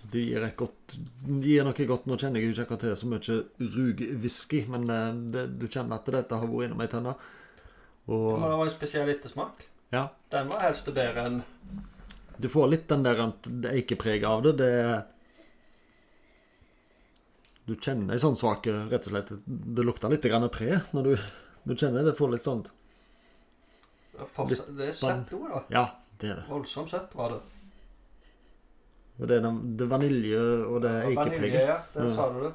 Det 0.09 0.23
gir 0.25 0.45
godt 0.57 0.95
Det 1.27 1.51
gir 1.53 1.67
noe 1.67 1.87
godt. 1.91 2.07
Nå 2.09 2.17
kjenner 2.17 2.41
jeg 2.41 2.55
ikke 2.55 2.65
akkurat 2.67 2.85
til 2.87 2.97
så 2.97 3.09
mye 3.11 3.39
rugwhisky, 3.77 4.63
men 4.73 4.89
eh, 4.91 5.11
det, 5.35 5.45
du 5.61 5.67
kjenner 5.69 5.99
at 5.99 6.09
dette 6.15 6.39
har 6.41 6.49
vært 6.49 6.69
innom 6.71 6.85
ei 6.85 6.89
tønne. 6.93 7.15
Men 8.09 8.17
Og 8.17 8.41
det 8.41 8.57
var 8.57 8.65
en 8.65 8.73
spesiell 8.73 9.13
ettersmak. 9.13 9.67
ja, 9.93 10.09
Den 10.33 10.49
var 10.49 10.65
helst 10.65 10.89
bedre 10.97 11.27
enn 11.29 11.43
du 12.39 12.47
får 12.49 12.69
litt 12.71 12.89
den 12.89 13.03
der 13.03 13.21
det 13.43 13.71
eikepreget 13.75 14.29
av 14.29 14.43
det. 14.45 14.53
Det 14.61 15.05
Du 17.67 17.75
kjenner 17.75 18.15
ei 18.15 18.23
sånn 18.23 18.37
svak 18.39 18.67
Rett 18.67 19.09
og 19.09 19.13
slett 19.13 19.33
Det 19.45 19.85
lukter 19.85 20.13
litt 20.13 20.23
grann 20.23 20.47
tre 20.55 20.79
når 20.95 21.09
du, 21.09 21.15
du 21.67 21.75
kjenner 21.75 22.07
det. 22.07 22.15
Får 22.19 22.31
litt 22.37 22.47
sånn 22.47 22.63
Det 24.15 24.87
er 24.87 24.95
søtt 24.95 25.35
òg, 25.35 25.49
da. 25.51 25.65
Ja, 25.75 25.85
det 26.19 26.31
er 26.31 26.41
det. 26.41 26.47
Voldsomt 26.51 26.91
søtt 26.91 27.15
var 27.19 27.35
det. 27.35 27.43
Det 29.19 29.35
er 29.35 29.43
den, 29.43 29.59
det 29.77 29.87
vanilje 29.91 30.41
og 30.69 30.81
det 30.85 30.95
Og 31.09 31.17
Vanilje, 31.17 31.23
eikepreget. 31.25 31.63
ja. 31.67 31.79
Der 31.95 32.15
sa 32.15 32.29
du 32.33 32.41
det. 32.45 32.53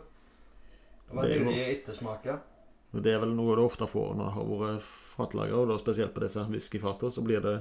Det 1.10 1.18
Vanilje 1.18 1.66
ettersmak, 1.74 2.26
ja. 2.26 2.38
Det 2.94 3.10
er 3.12 3.20
vel 3.24 3.34
noe 3.36 3.56
du 3.58 3.64
ofte 3.64 3.88
får 3.90 4.14
når 4.16 4.28
det 4.28 4.34
har 4.36 4.50
vært 4.62 4.88
fatlager, 5.14 5.56
og 5.58 5.72
da 5.72 5.78
spesielt 5.82 6.14
på 6.14 6.22
disse 6.24 6.44
whiskyfatene, 6.46 7.12
så 7.12 7.24
blir 7.26 7.42
det 7.44 7.56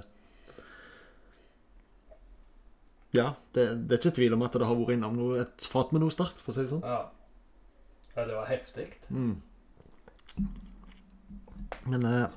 Ja, 3.12 3.34
det, 3.52 3.66
det 3.88 3.96
er 3.96 4.00
ikke 4.00 4.16
tvil 4.16 4.36
om 4.36 4.44
at 4.46 4.54
det 4.56 4.68
har 4.68 4.76
vært 4.76 4.94
innom 4.94 5.16
noe, 5.18 5.40
et 5.42 5.66
fat 5.68 5.90
med 5.92 6.04
noe 6.04 6.12
sterkt, 6.14 6.38
for 6.40 6.52
å 6.52 6.56
si 6.56 6.64
det 6.64 6.72
sånn. 6.72 6.84
Ja, 6.86 7.00
ja 8.16 8.24
det 8.28 8.36
var 8.38 8.48
heftig. 8.48 8.86
Mm. 9.12 9.34
Men 11.92 12.06
eh, 12.08 12.28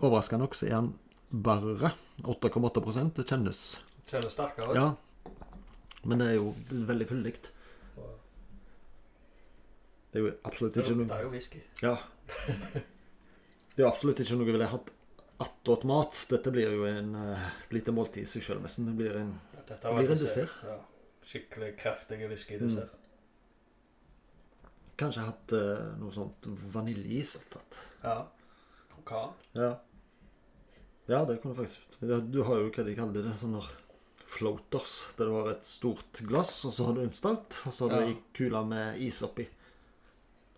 overraskende 0.00 0.46
nok 0.46 0.56
så 0.58 0.66
er 0.70 0.78
han 0.78 0.94
bare 1.30 1.92
8,8% 2.24 3.18
Det 3.18 3.26
kjennes 3.28 3.60
Kjennes 4.06 4.34
sterkere. 4.34 4.74
Ja. 4.78 4.88
Men 6.06 6.22
det 6.22 6.26
er 6.32 6.36
jo 6.38 6.52
veldig 6.88 7.06
fyldig. 7.10 7.34
Det 10.16 10.20
er 10.20 10.22
jo 10.24 10.34
absolutt 10.48 10.76
ikke 10.80 10.94
noe 10.94 11.04
Det 11.04 11.08
lukter 11.10 11.24
jo 11.26 11.32
whisky. 11.32 11.62
Ja. 11.82 11.96
Det 13.76 13.82
er 13.82 13.84
jo 13.84 13.88
absolutt 13.90 14.22
ikke 14.22 14.38
noe 14.38 14.48
jeg 14.48 14.56
ville 14.56 14.68
hatt 14.70 14.92
attåt 15.44 15.82
mat. 15.84 16.20
Dette 16.30 16.52
blir 16.54 16.72
jo 16.72 16.86
en, 16.88 17.10
eh, 17.20 17.48
et 17.66 17.74
lite 17.76 17.92
måltid 17.92 18.24
i 18.24 18.30
seg 18.30 18.44
sjøl, 18.46 18.62
nesten. 18.64 18.86
Det 18.88 18.94
blir 18.96 19.18
en 19.20 19.34
Dette 19.58 19.76
Det 19.82 19.92
blir 19.98 20.14
en 20.14 20.22
dessert. 20.22 20.54
Ja. 20.64 20.78
Skikkelig 21.26 21.72
kraftig 21.82 22.22
whiskydessert. 22.30 22.94
Kanskje 24.96 25.20
jeg 25.20 25.28
hatt 25.28 25.52
eh, 25.58 25.82
noe 26.00 26.14
sånt 26.14 26.48
vaniljeis. 26.72 27.34
Ja. 28.02 28.22
Krokan. 28.94 29.34
Ja. 29.58 29.74
Ja, 31.06 31.24
det 31.24 31.40
kunne 31.42 31.54
faktisk 31.54 32.00
Du 32.00 32.40
har 32.42 32.58
jo 32.58 32.70
hva 32.70 32.84
de 32.86 32.94
kaller 32.96 33.28
det, 33.28 33.34
sånne 33.38 33.60
floaters. 34.26 35.06
Der 35.16 35.24
det 35.28 35.32
var 35.32 35.50
et 35.52 35.66
stort 35.66 36.20
glass, 36.26 36.64
og 36.66 36.72
så 36.74 36.86
hadde 36.88 37.00
du 37.00 37.06
en 37.06 37.12
stout, 37.14 37.60
og 37.66 37.72
så 37.72 37.86
hadde 37.88 38.00
du 38.00 38.06
Ja. 38.06 38.14
ei 38.14 38.22
kule 38.34 38.64
med 38.66 39.00
is 39.00 39.22
oppi. 39.22 39.46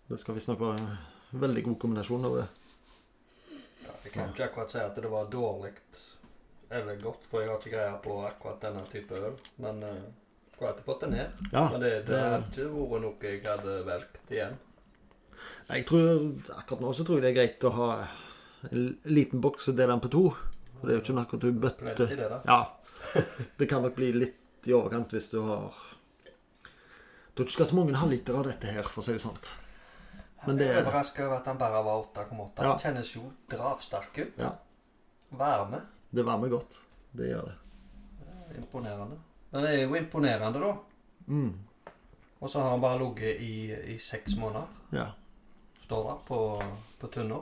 Det 0.09 0.19
skal 0.19 0.35
visstnok 0.35 0.59
være 0.59 0.79
en 0.79 0.97
veldig 1.41 1.63
god 1.63 1.79
kombinasjon. 1.79 2.25
av 2.25 2.35
det. 2.35 2.47
Ja, 3.85 3.91
jeg 4.03 4.11
kan 4.13 4.29
ikke 4.33 4.47
akkurat 4.49 4.71
si 4.71 4.77
at 4.79 4.95
det 4.95 5.09
var 5.11 5.29
dårlig 5.29 5.73
eller 6.71 6.95
godt, 7.01 7.23
for 7.29 7.41
jeg 7.41 7.49
har 7.49 7.57
ikke 7.57 7.71
greie 7.75 7.99
på 8.03 8.15
akkurat 8.27 8.61
denne 8.61 8.81
type 8.91 9.11
øl. 9.15 9.37
Men 9.57 9.83
uh, 9.83 9.95
skulle 10.53 10.69
alltid 10.71 10.85
fått 10.85 10.99
det 11.01 11.09
ned. 11.09 11.29
Ja, 11.53 11.69
Men 11.71 11.79
det, 11.81 11.89
det 11.89 12.05
det- 12.07 12.19
hadde 12.19 12.51
ikke 12.51 12.89
vært 12.89 13.01
noe 13.01 13.15
jeg 13.21 13.43
hadde 13.45 13.85
valgt 13.85 14.31
igjen. 14.31 14.57
Jeg 15.69 15.85
tror, 15.85 16.33
Akkurat 16.57 16.81
nå 16.81 16.93
så 16.93 17.05
tror 17.05 17.21
jeg 17.21 17.23
det 17.23 17.29
er 17.31 17.39
greit 17.39 17.63
å 17.63 17.71
ha 17.71 18.07
en 18.71 18.97
liten 19.05 19.39
boks 19.41 19.69
og 19.69 19.75
dele 19.77 19.93
den 19.93 20.01
på 20.01 20.09
to. 20.11 20.23
For 20.79 20.87
det 20.87 20.95
er 20.95 20.99
jo 20.99 21.03
ikke 21.05 21.15
noe 21.15 21.39
du 21.39 21.51
bøtte 21.53 21.77
Plenty, 21.95 22.15
det. 22.15 22.41
Ja. 22.45 22.59
Det 23.57 23.67
kan 23.69 23.81
nok 23.85 23.95
bli 23.95 24.11
litt 24.13 24.67
i 24.67 24.73
overkant 24.75 25.13
hvis 25.15 25.29
du 25.31 25.39
har 25.45 25.73
Du 27.35 27.43
ikke 27.43 27.53
skal 27.55 27.69
så 27.69 27.75
mange 27.77 27.95
halvliter 27.95 28.35
av 28.35 28.47
dette 28.49 28.67
her, 28.67 28.83
for 28.83 28.99
å 29.01 29.05
si 29.05 29.13
det 29.15 29.21
sånn. 29.23 29.37
Men 30.47 30.57
det 30.59 30.67
er 30.69 30.77
er 30.79 30.83
overraska 30.85 31.25
over 31.25 31.37
at 31.39 31.47
han 31.47 31.57
bare 31.59 31.79
var 31.83 32.01
8,8. 32.03 32.49
Ja. 32.63 32.69
Han 32.73 32.79
kjennes 32.83 33.13
jo 33.15 33.23
dravsterk 33.51 34.17
ut. 34.17 34.37
Ja, 34.39 34.51
Varme. 35.39 35.81
det 36.11 36.23
varmer 36.25 36.51
godt. 36.51 36.77
Det 37.11 37.29
gjør 37.31 37.47
det. 37.51 37.55
Imponerende. 38.59 39.17
Men 39.51 39.63
det 39.65 39.71
er 39.73 39.81
jo 39.85 39.95
imponerende, 39.95 40.59
da. 40.59 40.73
Mm. 41.27 41.53
Og 42.39 42.49
så 42.49 42.61
har 42.61 42.69
han 42.71 42.81
bare 42.81 42.99
ligget 42.99 43.41
i, 43.41 43.53
i 43.93 43.97
seks 43.97 44.35
måneder, 44.39 44.67
Ja. 44.91 45.07
står 45.85 46.03
der 46.09 46.21
på, 46.27 46.39
på 46.99 47.07
tunna. 47.13 47.41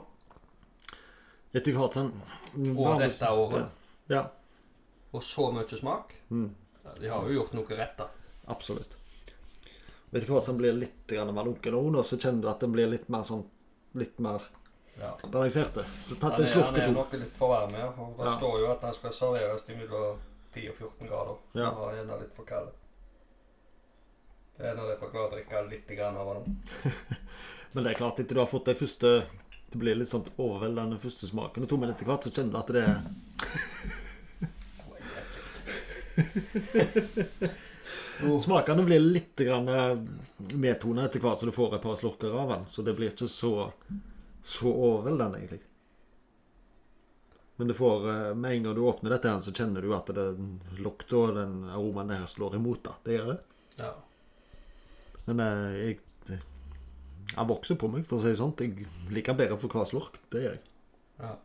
Etter 1.54 1.72
hvert 1.72 1.94
som 1.96 2.12
Og 2.76 2.98
dette 3.00 3.30
året. 3.30 3.68
Ja. 4.10 4.26
Og 5.12 5.22
så 5.24 5.48
mye 5.52 5.78
smak. 5.78 6.14
Mm. 6.30 6.48
De 7.00 7.08
har 7.08 7.26
jo 7.28 7.34
gjort 7.40 7.54
noe 7.56 7.76
rett, 7.76 7.96
da. 7.98 8.08
Absolutt. 8.52 8.96
Vet 10.10 10.24
du 10.26 10.32
hva 10.32 10.40
som 10.42 10.56
blir 10.56 10.72
litt 10.72 11.12
malunken 11.32 11.74
nå, 11.74 11.82
nå, 11.92 12.02
så 12.02 12.16
kjenner 12.16 12.42
du 12.42 12.48
at 12.48 12.60
den 12.64 12.72
blir 12.72 12.88
litt 12.88 13.08
mer 13.12 13.24
sånn 13.28 13.44
Litt 13.96 14.18
mer 14.20 14.42
Ja. 15.00 15.14
balanserte. 15.24 15.84
Tatt 16.20 16.38
en 16.38 16.46
slurk 16.46 16.66
han 16.66 16.76
er 16.80 16.90
nok 16.92 17.12
litt 17.12 17.36
for 17.38 17.48
varm, 17.48 17.72
ja. 17.72 17.86
Og 17.88 18.16
det 18.18 18.26
Ja. 18.26 18.36
står 18.36 18.58
jo 18.60 18.72
at 18.72 18.80
han 18.82 18.94
skal 18.94 19.12
serveres 19.12 19.62
til 19.64 19.76
mellom 19.76 20.18
10 20.52 20.68
og 20.68 20.74
14 20.76 21.08
grader. 21.08 21.36
Ja. 21.54 21.70
var 21.70 21.94
gjerne 21.94 22.20
litt 22.20 22.34
for 22.36 22.44
kald. 22.44 22.68
Det 24.58 24.66
er 24.66 24.74
når 24.74 24.88
jeg 24.90 24.98
får 24.98 25.10
klare 25.10 25.28
å 25.28 25.32
drikke 25.32 25.70
litt 25.70 25.98
av 26.00 26.44
den. 26.44 26.62
Men 27.72 27.84
det 27.84 27.92
er 27.92 27.98
klart, 27.98 28.18
etter 28.20 28.34
du 28.34 28.40
har 28.40 28.46
fått 28.46 28.64
de 28.64 28.74
første 28.74 29.26
Det 29.70 29.78
blir 29.78 29.94
litt 29.94 30.08
sånn 30.08 30.24
overveldende 30.38 30.98
første 30.98 31.26
smaken. 31.28 31.62
Og 31.62 31.68
to 31.68 31.76
minutter 31.76 32.00
etter 32.00 32.06
hvert 32.08 32.24
så 32.24 32.30
kjenner 32.32 32.52
du 32.52 32.58
at 32.58 32.66
det 32.72 32.82
er 32.88 33.97
Smakene 38.40 38.82
blir 38.82 39.00
litt 39.00 39.36
grann 39.36 39.68
eh, 39.68 39.96
medtona 40.54 41.04
etter 41.06 41.22
hvert 41.22 41.38
så 41.38 41.46
du 41.46 41.52
får 41.54 41.76
et 41.76 41.82
par 41.82 41.96
slurker 41.96 42.34
av 42.34 42.50
den. 42.52 42.66
Så 42.70 42.82
det 42.82 42.94
blir 42.98 43.12
ikke 43.12 43.28
så, 43.30 43.70
så 44.42 44.72
overveldende, 44.72 45.38
egentlig. 45.38 45.60
Men 47.58 47.70
du 47.70 47.74
får, 47.74 48.08
eh, 48.10 48.34
med 48.34 48.52
en 48.52 48.62
gang 48.62 48.74
du 48.74 48.80
åpner 48.80 49.14
dette, 49.14 49.30
her, 49.30 49.40
så 49.42 49.54
kjenner 49.54 49.82
du 49.82 49.94
at 49.94 50.10
den 50.14 50.58
lukta 50.82 51.22
og 51.22 51.34
den 51.38 51.62
aromaen 51.70 52.14
der 52.14 52.26
slår 52.30 52.58
imot. 52.58 52.84
da. 52.90 52.96
Det 53.06 53.18
gjør 53.18 53.32
det. 53.32 53.38
Ja. 53.78 53.94
Men 55.28 55.44
jeg, 55.44 55.98
jeg 56.26 56.40
Han 57.36 57.50
vokser 57.50 57.76
på 57.76 57.90
meg, 57.92 58.06
for 58.08 58.18
å 58.18 58.24
si 58.24 58.32
det 58.32 58.40
sånn. 58.40 58.54
Jeg 58.58 58.86
liker 59.12 59.36
bedre 59.36 59.58
for 59.60 59.70
hver 59.70 59.86
slurk. 59.86 60.18
Det 60.32 60.46
gjør 60.46 60.56
jeg. 60.56 60.64
ja. 61.20 61.36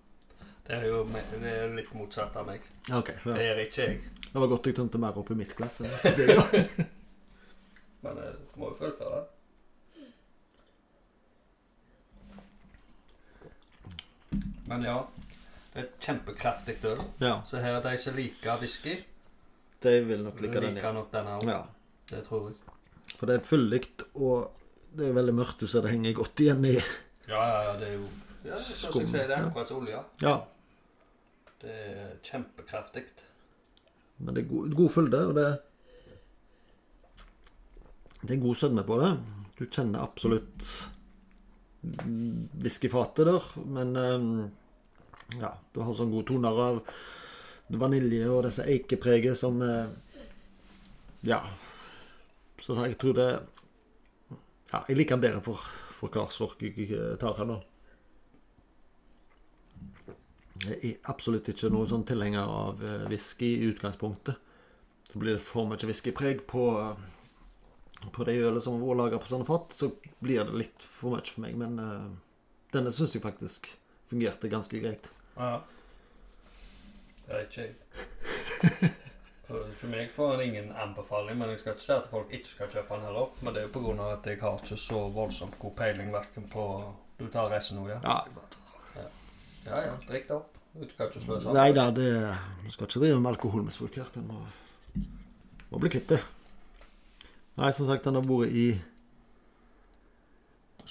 Det 0.64 0.78
er 0.78 0.86
jo 0.88 1.02
det 1.04 1.44
er 1.44 1.74
litt 1.76 1.90
motsatt 1.92 2.38
av 2.40 2.46
meg. 2.48 2.64
Okay, 2.88 3.18
ja. 3.26 3.34
Det 3.36 3.48
gjør 3.48 3.60
ikke 3.66 3.88
jeg. 3.88 3.98
Det 4.34 4.42
var 4.42 4.50
godt 4.50 4.66
jeg 4.66 4.76
tømte 4.80 4.98
mer 4.98 5.18
opp 5.22 5.30
i 5.32 5.36
mitt 5.38 5.54
glass. 5.56 5.78
det. 6.04 6.66
Men 8.02 8.18
du 8.18 8.58
må 8.60 8.72
jo 8.72 8.76
fullføre. 8.80 9.20
Men 14.66 14.84
ja, 14.88 14.98
det 15.74 15.80
er 15.82 15.86
et 15.86 15.96
kjempekraftig 16.02 16.76
øl. 16.90 17.02
ja, 17.22 17.36
Så 17.50 17.62
her 17.62 17.78
er 17.78 17.84
de 17.86 17.98
som 18.02 18.16
liker 18.18 18.58
whisky, 18.62 18.96
de 19.84 19.94
vil 20.08 20.24
nok 20.24 20.42
like 20.42 20.62
den. 20.62 20.76
liker 20.78 20.94
nok 20.96 21.12
denne 21.14 21.38
òg. 21.38 21.48
ja. 21.52 21.62
Det 22.10 22.22
tror 22.28 22.50
jeg. 22.50 22.58
For 23.20 23.30
det 23.30 23.36
er 23.36 23.46
fyldig, 23.48 23.82
og 24.16 24.52
det 24.98 25.08
er 25.10 25.14
veldig 25.16 25.34
mørkt. 25.36 25.64
Ser 25.70 25.86
det 25.86 25.92
henger 25.94 26.14
godt 26.18 26.40
igjen 26.44 26.66
i 26.68 26.74
Ja, 26.74 27.40
ja, 27.40 27.60
ja, 27.70 27.76
det 27.80 27.88
er 27.88 27.94
jo 27.94 28.08
ja, 28.44 28.58
sier, 28.60 29.06
det 29.14 29.32
er 29.32 29.46
akkurat 29.46 29.70
som 29.70 29.80
olje. 29.80 30.02
Ja, 30.22 30.34
Det 31.62 31.72
er 31.72 32.10
kjempekraftig. 32.28 33.06
Men 34.18 34.36
det 34.36 34.44
er 34.44 34.50
god, 34.50 34.76
god 34.78 34.92
fylde, 34.94 35.22
og 35.30 35.38
det 35.38 35.52
Det 38.24 38.38
er 38.38 38.44
god 38.44 38.56
sødme 38.56 38.84
på 38.88 38.98
det. 39.02 39.10
Du 39.60 39.66
kjenner 39.68 40.00
absolutt 40.00 40.68
whiskyfatet 42.64 43.28
der, 43.28 43.50
men 43.68 43.96
eh, 44.00 44.28
ja, 45.42 45.50
du 45.74 45.82
har 45.84 45.98
sånn 45.98 46.14
gode 46.14 46.30
toner 46.30 46.62
av 46.68 46.80
vanilje 47.68 48.30
og 48.32 48.46
disse 48.48 48.64
eikepreget 48.70 49.38
som 49.40 49.60
eh, 49.62 49.92
Ja. 51.28 51.42
Så 52.64 52.76
jeg 52.80 52.96
tror 53.00 53.14
det 53.18 53.30
Ja, 54.72 54.86
jeg 54.88 54.98
liker 54.98 55.18
den 55.18 55.26
bedre 55.28 55.44
for, 55.44 55.60
for 55.92 56.08
hver 56.10 56.32
jeg 56.64 56.90
eh, 56.96 57.18
tar 57.20 57.36
her 57.38 57.50
nå. 57.50 57.60
Jeg 60.62 60.80
er 60.86 61.10
absolutt 61.10 61.50
ikke 61.50 61.72
noen 61.74 61.90
sånn 61.90 62.06
tilhenger 62.08 62.46
av 62.46 62.84
eh, 62.86 63.06
whisky 63.10 63.56
i 63.58 63.70
utgangspunktet. 63.72 64.38
Så 65.10 65.22
blir 65.22 65.38
det 65.38 65.46
for 65.46 65.68
mye 65.70 65.90
whiskypreg 65.90 66.44
på, 66.50 66.68
eh, 66.82 68.10
på 68.14 68.28
det 68.30 68.38
ølet 68.46 68.66
som 68.66 68.78
har 68.78 68.86
vært 68.86 69.02
laga 69.02 69.22
på 69.22 69.32
sånne 69.32 69.50
fat, 69.50 69.74
så 69.74 69.92
blir 70.24 70.46
det 70.46 70.60
litt 70.62 70.86
for 70.86 71.16
mye 71.16 71.26
for 71.26 71.46
meg. 71.46 71.58
Men 71.60 71.80
uh, 71.82 72.10
denne 72.74 72.94
syns 72.94 73.16
jeg 73.18 73.26
faktisk 73.26 73.70
fungerte 74.10 74.52
ganske 74.52 74.82
greit. 74.82 75.10
Ja. 75.38 75.56
Det 77.26 77.40
er 77.40 77.48
ikke 77.48 77.66
jeg. 77.66 78.94
For 79.44 79.92
meg 79.92 80.12
får 80.16 80.32
han 80.32 80.42
ingen 80.42 80.70
anbefaling, 80.72 81.36
men 81.38 81.52
jeg 81.52 81.60
skal 81.62 81.76
ikke 81.76 81.84
si 81.84 81.94
at 81.94 82.06
folk 82.10 82.32
ikke 82.34 82.48
skal 82.48 82.70
kjøpe 82.72 82.96
den 82.96 83.04
heller. 83.10 83.34
Men 83.44 83.54
det 83.54 83.62
er 83.62 83.66
jo 83.68 83.74
pga. 83.76 84.06
at 84.16 84.28
jeg 84.32 84.40
har 84.42 84.62
ikke 84.64 84.78
så 84.80 85.02
voldsomt 85.14 85.58
god 85.60 85.76
peiling 85.78 86.14
verken 86.14 86.48
på 86.50 86.64
Du 87.20 87.28
tar 87.30 87.52
resten 87.52 87.78
nå, 87.78 87.90
ja? 87.92 88.00
Ja, 88.02 88.24
Ja 89.66 89.82
ja, 89.86 89.94
drikk 90.08 90.28
det 90.28 90.36
opp. 90.36 90.58
Du 90.74 90.88
kan 90.98 91.08
ikke 91.08 91.22
sløse. 91.22 91.54
Nei 91.54 91.70
da, 91.76 91.90
det 91.94 92.08
Vi 92.64 92.72
skal 92.74 92.88
ikke 92.88 93.00
drive 93.04 93.20
med 93.22 93.32
alkoholmisbruk 93.36 93.96
her. 94.00 94.10
Den 94.16 94.28
må, 94.28 94.40
må 95.70 95.82
bli 95.84 95.92
kvitt 95.94 96.10
det. 96.10 96.22
Nei, 97.60 97.70
som 97.72 97.86
sagt, 97.88 98.08
den 98.08 98.18
har 98.18 98.26
vært 98.26 98.56
i 98.58 98.68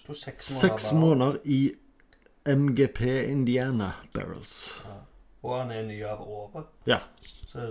seks 0.02 0.50
måneder. 0.50 0.60
seks 0.60 0.92
måneder 0.92 1.38
i 1.44 1.60
MGP 2.46 3.00
Indiana 3.30 3.92
Barrels. 4.14 4.54
Ja. 4.84 5.00
Og 5.42 5.56
han 5.58 5.70
er 5.74 5.82
ny 5.86 5.98
av 6.06 6.22
året. 6.22 6.66
Ja, 6.86 7.00
Så 7.50 7.66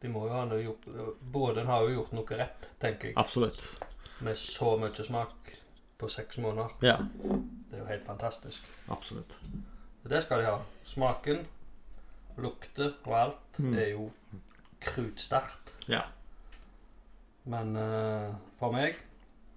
de 0.00 0.08
må 0.12 0.26
jo 0.26 0.32
ha 0.32 0.44
gjort 0.60 0.84
Båden 1.20 1.66
har 1.66 1.82
jo 1.82 1.94
gjort 1.94 2.12
noe 2.12 2.36
rett, 2.38 2.68
tenker 2.80 3.08
jeg. 3.08 3.16
absolutt. 3.16 3.62
Med 4.20 4.36
så 4.36 4.76
mye 4.80 5.04
smak 5.04 5.54
på 5.98 6.08
seks 6.08 6.36
måneder. 6.38 6.76
Ja, 6.82 6.98
Det 7.00 7.72
er 7.72 7.78
jo 7.78 7.86
helt 7.86 8.06
fantastisk. 8.06 8.60
absolutt. 8.88 9.36
Det 10.08 10.22
skal 10.22 10.42
de 10.42 10.46
ha. 10.50 10.58
Smaken, 10.84 11.46
lukter 12.38 12.92
og 13.06 13.14
alt 13.20 13.58
Mm. 13.58 13.74
er 13.78 13.88
jo 13.94 14.10
krutsterkt. 14.80 15.72
Ja. 15.88 16.02
Men 17.44 17.76
eh, 17.76 18.34
for 18.58 18.72
meg 18.74 18.96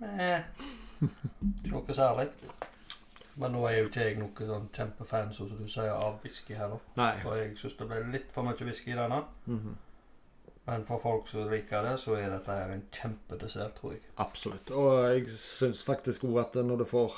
eh, 0.04 0.42
Ikke 1.02 1.72
noe 1.74 1.96
særlig. 1.96 2.30
Men 3.40 3.52
nå 3.56 3.62
er 3.70 3.78
jo 3.80 3.88
ikke 3.88 4.04
jeg 4.06 4.18
noen 4.20 4.48
sånn 4.50 4.70
kjempefan 4.76 5.30
som 5.36 5.48
du 5.50 5.68
sier, 5.72 5.92
av 5.96 6.18
whisky 6.24 6.56
heller. 6.60 6.80
Nei. 7.00 7.14
For 7.24 7.38
jeg 7.40 7.54
syns 7.60 7.78
det 7.80 7.88
ble 7.88 8.02
litt 8.12 8.32
for 8.36 8.44
mye 8.48 8.66
whisky 8.68 8.92
i 8.92 8.98
denne. 9.00 9.22
Mhm. 9.48 9.76
Men 10.70 10.84
for 10.86 11.00
folk 11.02 11.28
som 11.28 11.48
liker 11.50 11.82
det, 11.88 11.96
så 12.00 12.14
er 12.20 12.30
dette 12.30 12.52
her 12.54 12.70
en 12.76 12.84
kjempedessert, 12.94 13.76
tror 13.80 13.94
jeg. 13.96 14.02
Absolutt. 14.22 14.70
Og 14.72 15.00
jeg 15.16 15.28
syns 15.34 15.84
faktisk 15.88 16.24
òg 16.28 16.40
at 16.44 16.60
når 16.66 16.78
du 16.84 16.86
får 16.86 17.16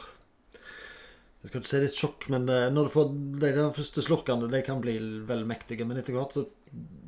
Jeg 1.42 1.50
skal 1.50 1.62
ikke 1.62 1.70
si 1.72 1.78
det 1.80 1.86
er 1.88 1.90
et 1.90 1.98
sjokk, 1.98 2.26
men 2.30 2.44
det, 2.46 2.58
når 2.74 2.88
du 2.88 2.94
får 2.94 3.08
de 3.42 3.48
der 3.58 3.72
første 3.74 4.04
slurkene, 4.06 4.50
de 4.52 4.60
kan 4.66 4.82
bli 4.84 4.94
veldig 5.26 5.48
mektige. 5.50 5.88
Men 5.90 5.98
etter 5.98 6.14
hvert 6.14 6.36
så 6.38 6.44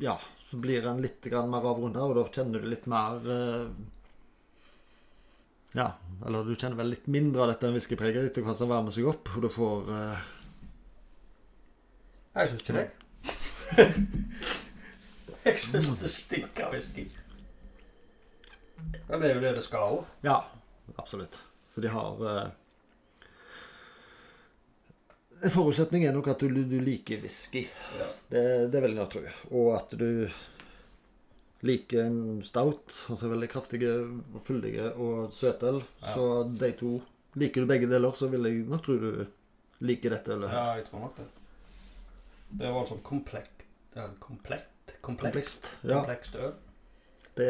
ja, 0.01 0.15
så 0.49 0.57
blir 0.57 0.85
en 0.89 1.01
litt 1.03 1.25
grann 1.29 1.51
mer 1.53 1.65
avrunda, 1.69 2.01
og 2.05 2.17
da 2.17 2.23
kjenner 2.33 2.63
du 2.63 2.69
litt 2.71 2.87
mer 2.89 3.21
eh, 3.29 3.67
Ja, 5.77 5.87
eller 6.25 6.45
du 6.45 6.55
kjenner 6.55 6.77
vel 6.81 6.91
litt 6.95 7.05
mindre 7.13 7.45
av 7.45 7.53
dette 7.53 7.69
enn 7.69 7.77
whiskypreget 7.77 8.31
etter 8.31 8.45
hvert 8.45 8.57
som 8.57 8.69
varmer 8.73 8.93
seg 8.93 9.07
opp, 9.09 9.29
og 9.33 9.45
du 9.45 9.49
får 9.53 9.93
eh, 9.99 10.25
Jeg 12.39 12.51
syns 12.51 12.65
ikke 12.65 12.77
det. 12.79 12.87
jeg 15.45 15.61
syns 15.61 15.93
det 16.01 16.11
stinker 16.13 16.73
whisky. 16.73 17.05
Men 19.07 19.21
det 19.21 19.29
er 19.29 19.37
jo 19.37 19.45
det 19.45 19.55
det 19.59 19.65
skal 19.65 19.97
òg. 19.99 20.13
Ja, 20.25 20.39
absolutt. 20.97 21.37
For 21.73 21.85
de 21.85 21.93
har 21.93 22.25
eh, 22.33 22.53
En 25.43 25.51
forutsetning 25.51 26.05
er 26.07 26.13
nok 26.15 26.27
at 26.31 26.39
du, 26.39 26.47
du 26.63 26.77
liker 26.79 27.19
whisky. 27.23 27.65
Ja. 27.99 28.05
Det, 28.31 28.43
det 28.71 28.77
er 28.79 28.85
veldig 28.85 28.99
nok. 29.01 29.17
Og 29.51 29.73
at 29.75 29.91
du 29.99 30.07
liker 31.67 32.05
en 32.05 32.19
stout, 32.47 32.95
altså 33.11 33.29
veldig 33.31 33.49
kraftige, 33.51 33.91
fyldige 34.43 34.89
og 34.93 35.33
søtøl. 35.35 35.81
Ja. 36.03 36.13
Så 36.15 36.29
de 36.59 36.71
to 36.79 36.93
Liker 37.33 37.63
du 37.63 37.65
begge 37.65 37.87
deler, 37.89 38.13
så 38.13 38.27
vil 38.29 38.43
jeg 38.45 38.59
nok 38.69 38.83
tro 38.85 38.93
du 39.01 39.23
liker 39.81 40.13
dette 40.13 40.35
ølet. 40.35 40.51
Ja, 40.53 40.75
jeg 40.77 40.83
tror 40.85 40.99
nok 41.07 41.15
det. 41.17 41.23
Det 42.59 42.69
var 42.75 42.83
sånn 42.85 42.99
komplekt 43.01 43.63
ja, 43.97 44.03
Komplett? 44.21 44.93
Komplekst. 45.01 45.31
Komplekst. 45.31 45.71
Ja, 45.81 45.95
Komplekst 46.03 46.35
øl. 46.37 46.53
det, 47.39 47.47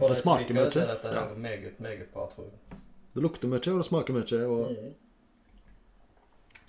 det 0.00 0.16
smaker 0.16 0.56
mye. 0.56 0.70
det, 0.72 0.86
dette 0.88 1.12
Ja. 1.12 1.26
meget, 1.36 1.76
meget 1.84 2.08
bra, 2.14 2.24
tror 2.32 2.48
jeg. 2.48 2.78
Det 3.12 3.22
lukter 3.26 3.52
mye, 3.52 3.60
og 3.60 3.82
det 3.82 3.88
smaker 3.90 4.16
mye. 4.16 4.40
Og 4.48 4.72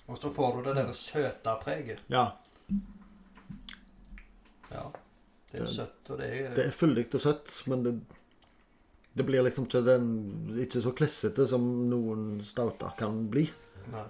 Og 0.08 0.16
så 0.18 0.30
får 0.32 0.56
du 0.56 0.62
det 0.68 0.76
der 0.78 0.92
søte 0.96 1.54
preget. 1.62 1.98
Ja. 2.08 2.26
Ja. 4.72 4.86
Det 5.52 5.60
er 5.60 5.64
Det- 5.64 5.74
søtt, 5.74 6.10
og 6.10 6.18
det 6.18 6.26
er, 6.40 6.54
Det 6.54 6.66
er 6.66 6.70
fyldig 6.70 7.06
og 7.14 7.20
søtt, 7.20 7.62
men 7.66 7.82
det, 7.84 8.00
det 9.16 9.26
blir 9.26 9.42
liksom 9.42 9.64
ikke, 9.64 9.84
den, 9.84 10.08
ikke 10.60 10.82
så 10.82 10.90
klissete 10.92 11.46
som 11.48 11.60
noen 11.88 12.40
stouter 12.44 12.94
kan 12.98 13.28
bli. 13.30 13.50
Nei. 13.92 14.04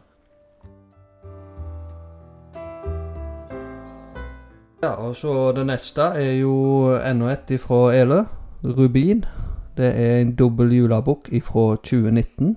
Ja, 4.83 4.93
og 4.95 5.17
så 5.19 5.53
det 5.57 5.65
neste 5.67 6.03
er 6.15 6.37
jo 6.39 6.53
enda 7.03 7.33
et 7.35 7.51
ifra 7.51 7.81
Elø. 7.99 8.21
Rubin. 8.65 9.25
Det 9.77 9.89
er 9.95 10.21
en 10.21 10.35
dobbel 10.37 10.71
julebukk 10.73 11.29
ifra 11.33 11.77
2019. 11.77 12.57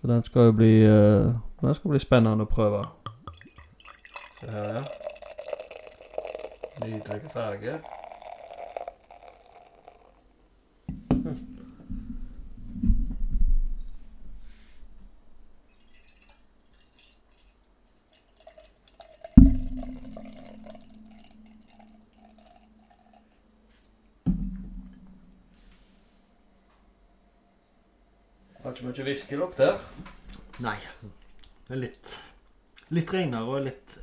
Så 0.00 0.06
den 0.10 0.22
skal 0.26 0.42
jo 0.50 0.52
bli 0.52 0.72
eh, 0.86 1.32
Den 1.60 1.74
skal 1.74 1.90
bli 1.90 1.98
spennende 1.98 2.44
å 2.46 2.50
prøve. 2.50 2.84
Se 4.38 4.50
her, 4.50 4.68
ja. 4.78 4.82
Nydelig 6.84 7.30
farge. 7.32 7.80
Har 28.62 28.70
ikke 28.70 28.86
mye 28.86 29.04
whiskylukt 29.10 29.58
der. 29.58 29.78
Nei. 30.62 30.76
Er 31.68 31.80
litt, 31.82 32.14
litt 32.96 33.12
renere 33.12 33.44
og 33.44 33.64
litt, 33.66 33.96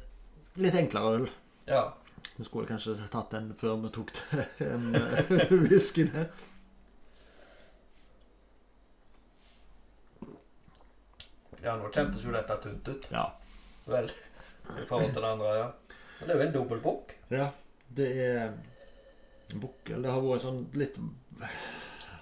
litt 0.62 0.75
enklere 0.78 1.19
øl. 1.19 1.30
Ja. 1.69 1.84
Vi 2.36 2.45
skulle 2.45 2.69
kanskje 2.69 2.97
tatt 3.13 3.32
den 3.34 3.49
før 3.58 3.80
vi 3.86 3.91
tok 3.95 4.12
en 4.67 4.91
eh, 4.99 5.34
whisky 5.65 6.06
der. 6.13 6.30
Ja, 11.65 11.73
nå 11.82 11.89
kjentes 11.89 12.21
jo 12.21 12.34
dette 12.36 12.60
tynt 12.62 12.91
ut. 12.91 13.10
Ja. 13.10 13.25
Vel, 13.89 14.12
i 14.75 14.86
forhold 14.86 15.12
til 15.15 15.23
det 15.23 15.32
andre, 15.32 15.54
ja. 15.58 15.67
Men 16.19 16.28
det 16.30 16.34
er 16.36 16.39
jo 16.39 16.47
en 16.47 16.58
dobbel 16.60 16.82
bukk. 16.84 17.15
ja. 17.34 17.51
Det 17.95 18.08
er 18.19 18.49
Bukkel. 19.54 20.01
Det 20.01 20.10
har 20.10 20.23
vært 20.25 20.41
sånn 20.43 20.63
litt 20.75 20.97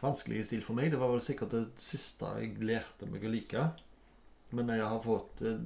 vanskelig 0.04 0.44
stil 0.50 0.64
for 0.66 0.76
meg. 0.78 0.92
Det 0.92 1.00
var 1.02 1.14
vel 1.14 1.24
sikkert 1.24 1.54
det 1.56 1.64
siste 1.82 2.30
jeg 2.42 2.58
lærte 2.68 3.08
meg 3.10 3.24
å 3.24 3.32
like. 3.32 3.64
Men 4.54 4.70
jeg 4.70 4.86
har 4.86 5.00
fått 5.02 5.42
eh, 5.50 5.60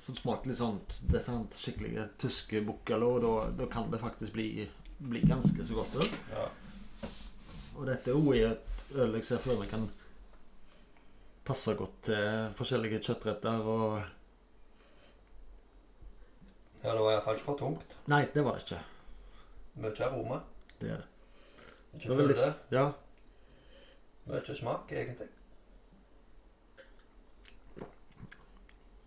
fått 0.00 0.20
smakt 0.22 0.46
litt 0.48 0.56
sånt 0.56 1.00
Det 1.10 1.20
sånt 1.24 1.56
skikkelige 1.58 2.06
tyske 2.22 2.62
bukkalo, 2.64 3.10
og 3.18 3.24
da, 3.24 3.32
da 3.62 3.68
kan 3.72 3.90
det 3.92 4.00
faktisk 4.00 4.32
bli, 4.36 4.48
bli 4.98 5.20
ganske 5.28 5.64
så 5.68 5.80
godt 5.82 5.98
øl. 6.02 6.12
Ja. 6.32 6.46
Og 7.76 7.86
dette 7.86 8.10
er 8.10 8.16
jo 8.16 8.32
et 8.32 8.84
øl 8.96 9.18
jeg 9.18 9.26
ser 9.28 9.42
for 9.42 9.60
meg 9.60 9.68
kan 9.70 9.84
passe 11.48 11.72
godt 11.78 12.00
til 12.10 12.48
forskjellige 12.56 13.00
kjøttretter 13.06 13.68
og 13.72 13.98
ja, 16.82 16.92
det 16.94 17.00
var 17.02 17.12
iallfall 17.16 17.34
ikke 17.38 17.46
for 17.48 17.58
tungt. 17.58 17.94
Nei, 18.08 18.20
det 18.34 18.44
var 18.46 18.54
det 18.58 18.62
ikke. 18.66 18.80
Mye 19.82 20.04
aroma. 20.06 20.36
Det 20.78 20.92
er 20.94 21.00
det. 21.02 21.08
Ikke 21.98 22.08
Det 22.08 22.18
veldig- 22.18 22.52
Ja, 22.70 22.84
Mye 24.28 24.54
smak, 24.54 24.92
egentlig. 24.92 25.26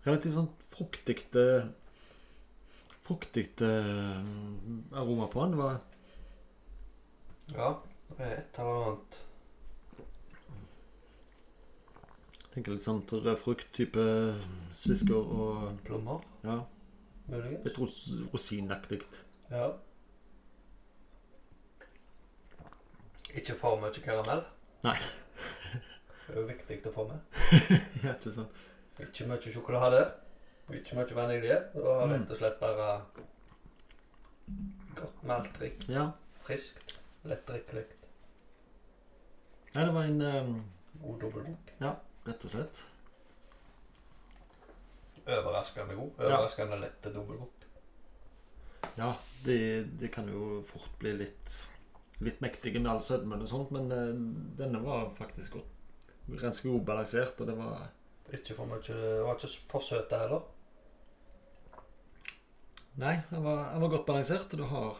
Relativt 0.06 0.34
sånn 0.36 0.50
fruktigte 0.74 1.44
eh, 1.62 1.66
eh, 3.68 4.18
aroma 4.98 5.28
på 5.32 5.44
den. 5.44 5.58
Var 5.60 5.80
Ja, 7.52 7.68
det 8.16 8.24
er 8.26 8.34
et 8.40 8.58
eller 8.62 8.86
annet 8.86 9.20
jeg 12.52 12.56
tenker 12.58 12.74
litt 12.74 12.84
sånn 12.84 12.98
rød 13.08 13.38
frukt-type 13.40 14.02
svisker 14.76 15.16
og 15.16 15.78
plommer, 15.86 16.18
Ja, 16.44 16.58
muligens. 17.30 17.62
litt 17.64 17.78
ros 17.80 17.94
rosinaktig. 18.28 18.98
Ja. 19.48 19.70
Ikke 23.32 23.56
for 23.56 23.80
mye 23.80 24.04
karamell. 24.04 24.44
Nei. 24.84 24.98
Det 26.26 26.34
er 26.34 26.42
jo 26.42 26.44
viktig 26.50 26.78
å 26.90 26.92
få 26.92 27.06
med. 27.08 27.40
Ja, 28.04 28.12
ikke 28.18 28.34
sant? 28.36 28.60
Ikke 29.00 29.26
mye 29.30 29.52
sjokolade. 29.52 30.02
Ikke 30.72 30.96
mye 30.98 31.16
vanilje. 31.16 31.58
Det 31.72 31.84
var 31.84 32.06
rett 32.12 32.30
og 32.30 32.40
slett 32.40 32.60
bare 32.60 32.88
godt 34.98 35.24
maltrikt. 35.26 35.88
Ja. 35.88 36.10
Friskt. 36.46 36.96
Lettdrikkelig. 37.24 37.84
Nei, 39.72 39.84
det 39.86 39.92
var 39.94 40.04
en 40.04 40.22
um, 40.22 40.56
God 41.00 41.22
Ja, 41.80 41.94
Rett 42.26 42.44
og 42.46 42.52
slett. 42.52 42.82
Overraskende 45.22 45.94
god. 45.96 46.10
Ja. 46.18 46.26
Overraskende 46.26 46.78
lette 46.82 47.12
dobbeltbok. 47.14 47.68
Ja, 48.98 49.14
det, 49.46 49.58
det 50.00 50.10
kan 50.12 50.28
jo 50.28 50.58
fort 50.66 50.98
bli 51.00 51.14
litt 51.22 51.60
Litt 52.22 52.38
mektige 52.42 52.78
med 52.78 52.90
all 52.92 53.00
sødmen 53.02 53.40
og 53.42 53.48
sånt, 53.50 53.72
men 53.74 53.88
uh, 53.90 54.12
denne 54.54 54.78
var 54.84 55.08
faktisk 55.16 55.56
godt. 55.56 56.04
Ganske 56.38 56.68
god 56.68 56.84
balansert, 56.86 57.40
og 57.42 57.48
det 57.48 57.56
var 57.58 57.88
Ikke 58.32 58.56
for 58.56 58.68
mye 58.70 58.98
var 59.26 59.36
ikke 59.36 59.50
for 59.68 59.84
søte 59.84 60.18
heller. 60.22 60.44
Nei, 63.00 63.14
den 63.30 63.44
var, 63.44 63.70
den 63.72 63.80
var 63.84 63.92
godt 63.94 64.06
balansert, 64.08 64.52
du 64.52 64.64
har 64.68 64.96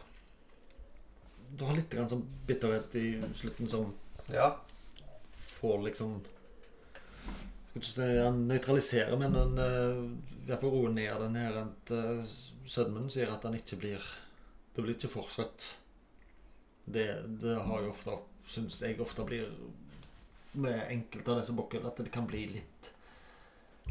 Du 1.53 1.65
har 1.67 1.75
litt 1.77 1.91
grann 1.93 2.09
sånn 2.09 2.23
bitterhet 2.49 2.95
i 2.97 3.07
slutten 3.37 3.69
som 3.69 3.91
Ja. 4.33 4.55
får 5.59 5.83
liksom 5.89 6.15
Skal 7.73 8.09
ikke 8.09 8.25
han 8.25 8.41
nøytraliserer, 8.47 9.17
men 9.17 9.33
den 9.33 10.57
får 10.57 10.69
roe 10.69 10.87
roer 10.87 10.93
ned 10.93 11.21
den 11.21 11.35
her 11.35 11.55
uh, 11.91 12.25
sødmen, 12.69 13.09
sier 13.09 13.31
at 13.33 13.45
den 13.45 13.57
ikke 13.59 13.77
blir 13.77 14.01
Det 14.75 14.81
blir 14.81 14.95
ikke 14.95 15.13
for 15.13 15.29
søtt. 15.29 15.69
Det, 16.85 17.07
det 17.41 17.57
har 17.61 17.81
jo 17.81 17.93
ofte 17.93 18.17
Syns 18.49 18.81
jeg 18.81 18.99
ofte 18.99 19.23
blir 19.23 19.45
med 20.53 20.81
enkelte 20.91 21.31
av 21.31 21.39
disse 21.39 21.53
bokker 21.57 21.85
at 21.87 21.97
det 21.97 22.11
kan 22.13 22.27
bli 22.29 22.43
litt 22.57 22.89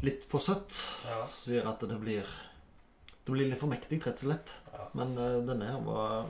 litt 0.03 0.25
for 0.29 0.43
søtt. 0.43 0.75
ja. 1.07 1.19
Sier 1.43 1.67
at 1.69 1.79
det 1.87 1.97
blir 2.01 2.27
Det 3.23 3.31
blir 3.31 3.47
litt 3.47 3.59
for 3.61 3.71
mektig, 3.71 4.01
rett 4.03 4.19
og 4.19 4.27
slett. 4.29 4.53
ja. 4.73 4.87
Men 4.99 5.13
uh, 5.17 5.39
denne 5.47 5.65
her 5.69 5.79
var, 5.85 6.27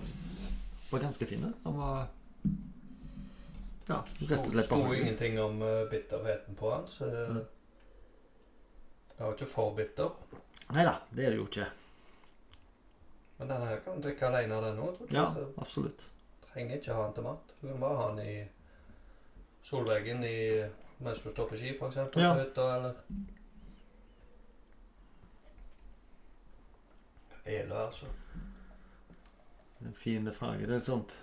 var 0.91 0.99
ganske 1.07 1.25
fin. 1.25 1.41
Den 1.63 1.77
var 1.79 2.07
Ja, 3.89 3.97
rett 4.29 4.39
og 4.39 4.51
slett 4.53 4.65
Sto 4.69 4.93
ingenting 4.93 5.39
om 5.41 5.62
uh, 5.62 5.83
bitterheten 5.91 6.55
på 6.55 6.69
den, 6.75 6.88
så 6.88 7.09
Mm. 7.33 7.43
Det 9.17 9.23
var 9.27 9.33
ikke 9.36 9.45
for 9.45 9.73
bitter. 9.77 10.09
Nei 10.73 10.83
da, 10.88 10.93
det 11.13 11.25
er 11.25 11.31
det 11.33 11.38
jo 11.38 11.43
ikke. 11.45 11.67
Men 13.38 13.47
denne 13.51 13.67
her 13.69 13.77
kan 13.86 13.99
du 13.99 14.07
drikke 14.07 14.25
alene, 14.27 14.57
den 14.63 14.79
òg. 14.81 15.03
Ja, 15.13 15.27
absolutt. 15.62 16.01
Trenger 16.47 16.79
ikke 16.79 16.95
ha 16.97 17.03
den 17.05 17.13
til 17.13 17.23
mat. 17.27 17.53
Du 17.62 17.67
kan 17.67 17.79
bare 17.83 17.99
ha 17.99 18.07
den 18.15 18.25
i 18.25 18.47
solveggen 19.69 20.23
i, 20.25 20.33
mens 21.05 21.21
du 21.23 21.29
står 21.31 21.47
på 21.51 21.59
ski, 21.62 21.75
f.eks. 21.77 21.95
Ja. 22.01 22.07
På 22.33 22.41
hytta, 22.41 22.65
eller 22.75 22.97
Ele, 27.45 27.75
altså. 27.75 28.06
En 29.84 29.93
fin 29.93 30.29
farge. 30.32 30.65
Det 30.67 30.73
er 30.77 30.77
et 30.82 30.88
sånt 30.88 31.15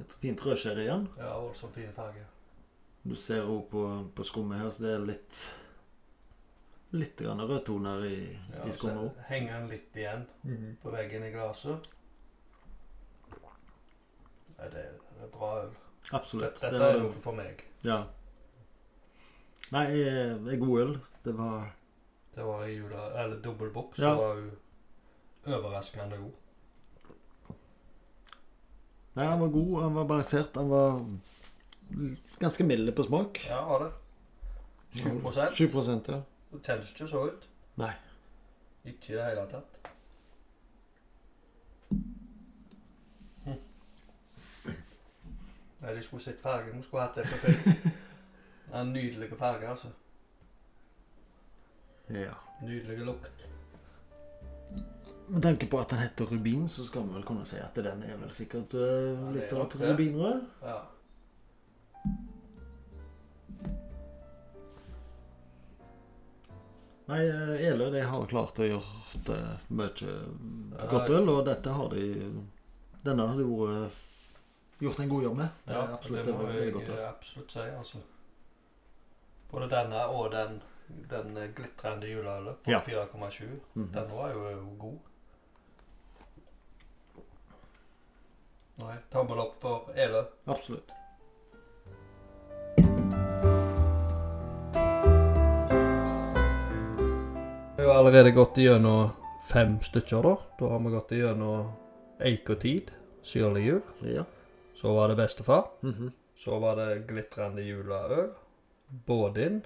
et 0.00 0.12
fint 0.22 0.40
rødskjær 0.46 0.78
igjen. 0.78 1.08
Ja, 1.18 1.32
voldsomt 1.42 1.74
fin 1.74 1.92
farge. 1.92 2.24
Du 3.08 3.14
ser 3.18 3.42
òg 3.50 3.64
på, 3.72 3.82
på 4.14 4.24
skummet 4.26 4.60
her, 4.62 4.70
så 4.70 4.84
det 4.84 4.92
er 4.94 5.06
litt 5.08 5.40
Litt 6.96 7.20
rødtoner 7.20 8.04
i, 8.08 8.14
Ja, 8.54 8.62
i 8.64 8.72
skummet 8.72 8.96
så 8.96 9.08
òg. 9.10 9.16
henger 9.28 9.58
den 9.58 9.66
litt 9.74 9.96
igjen 10.00 10.22
på 10.82 10.92
veggen 10.94 11.26
i 11.26 11.32
glasset. 11.34 11.88
Nei, 14.58 14.68
det 14.72 14.84
er, 14.86 14.94
det 15.18 15.26
er 15.26 15.32
bra 15.34 15.50
øl. 15.64 15.74
Absolutt. 16.16 16.46
Dette, 16.56 16.70
Det 16.70 16.78
dette 16.78 16.88
er 16.94 17.02
noe 17.02 17.20
for 17.26 17.36
meg. 17.36 17.60
Ja. 17.84 17.98
Nei, 19.74 19.84
eh, 20.00 20.32
det 20.46 20.54
er 20.54 20.62
god 20.62 20.80
øl. 20.86 20.94
Det 21.26 21.34
var 21.36 21.68
Det 22.34 22.46
var 22.46 22.64
i 22.64 22.72
jula, 22.78 23.04
eller 23.24 23.42
dobbel 23.44 23.70
så 23.98 24.02
Ja. 24.02 24.14
var 24.16 24.34
hun 24.40 24.50
overraskende 25.56 26.18
god. 26.18 26.32
Nei, 29.18 29.26
han 29.26 29.40
var 29.40 29.48
god, 29.48 29.82
han 29.82 29.94
var 29.94 30.04
balansert, 30.04 30.56
han 30.56 30.70
var 30.70 31.00
ganske 32.38 32.64
mild 32.64 32.92
på 32.94 33.02
smak. 33.02 33.40
Ja, 33.48 33.64
var 33.64 33.84
det. 33.84 33.92
7 35.54 35.68
7 35.68 35.78
ja. 36.08 36.20
Det 36.52 36.62
telles 36.64 36.90
ikke 36.90 37.08
så 37.08 37.24
ut. 37.26 37.48
Nei. 37.76 37.92
Ikke 38.84 39.12
i 39.12 39.16
det 39.16 39.24
hele 39.24 39.46
tatt. 39.50 39.78
Hm. 43.44 43.58
Nei, 45.82 45.94
de 45.94 46.02
skulle 46.02 46.22
sett 46.22 46.40
fargen. 46.40 46.78
De 46.78 46.86
skulle 46.86 47.02
hatt 47.02 47.18
det 47.18 47.26
på 47.28 47.42
film. 47.42 47.90
nydelige 48.92 49.32
er 49.32 49.36
farge, 49.36 49.68
altså. 49.68 49.88
Ja. 52.10 52.32
Nydelig 52.62 52.98
lukt. 52.98 53.48
Med 55.28 55.42
tanke 55.44 55.66
på 55.66 55.78
at 55.80 55.90
den 55.90 55.98
heter 55.98 56.24
rubin, 56.24 56.68
så 56.68 56.86
skal 56.86 57.04
vi 57.04 57.14
vel 57.18 57.24
kunne 57.28 57.44
si 57.46 57.58
at 57.60 57.76
den 57.76 58.02
er 58.02 58.16
vel 58.16 58.30
sikkert 58.32 58.72
uh, 58.74 59.26
litt 59.34 59.52
ja, 59.52 59.64
okay. 59.64 59.90
rubinrød. 59.90 60.46
Ja. 60.64 60.78
Nei, 67.08 67.28
eh, 67.28 67.76
de 67.92 68.00
har 68.00 68.26
klart 68.28 68.58
å 68.60 68.66
gjøre 68.68 69.20
det 69.24 69.40
mye 69.72 69.92
på 70.76 70.88
godt 70.90 71.12
øl, 71.16 71.30
og 71.32 71.46
dette 71.46 71.72
har 71.72 71.88
de 71.94 72.08
Denne 73.00 73.24
har 73.30 73.38
de 73.38 73.46
jo 73.46 73.68
eh, 73.70 73.98
gjort 74.84 75.00
en 75.00 75.08
god 75.08 75.22
jobb 75.24 75.36
med. 75.38 75.48
Det 75.64 75.72
Ja, 75.72 75.84
absolutt 75.94 76.26
det 76.26 76.34
må 76.36 76.48
jeg 76.52 76.72
godt 76.74 76.90
absolutt 77.06 77.52
si. 77.54 77.64
altså. 77.78 78.00
Både 79.50 79.68
denne 79.72 80.02
og 80.12 80.32
den, 80.34 80.60
den 81.08 81.36
eh, 81.36 81.48
glitrende 81.56 82.10
juleølet 82.10 82.60
på 82.64 82.70
Ja. 82.74 82.80
4,7. 82.84 83.56
Mhm. 83.74 83.92
Den 83.94 84.12
var 84.12 84.34
jo 84.34 84.74
god. 84.78 85.07
Nei, 88.78 88.96
tommel 89.10 89.38
opp 89.44 89.54
for 89.60 89.90
Elø. 90.06 90.22
Absolutt. 90.46 90.92
Vi 97.76 97.84
har 97.84 97.94
allerede 97.94 98.30
gått 98.30 98.58
igjennom 98.58 99.08
fem 99.48 99.80
stykker, 99.80 100.22
da. 100.22 100.36
Da 100.58 100.68
har 100.72 100.78
vi 100.82 100.90
gått 100.90 101.12
igjennom 101.12 101.68
Eik 102.20 102.50
og 102.50 102.60
Tid, 102.60 102.90
Syrlig 103.22 103.64
jul. 103.66 103.80
Ja. 104.08 104.24
Så 104.78 104.92
var 104.94 105.08
det 105.10 105.16
Bestefar. 105.18 105.64
Mhm. 105.82 106.12
Så 106.38 106.58
var 106.62 106.76
det 106.76 107.06
Glitrende 107.08 107.62
juleøl. 107.62 108.28
Bådin. 109.06 109.60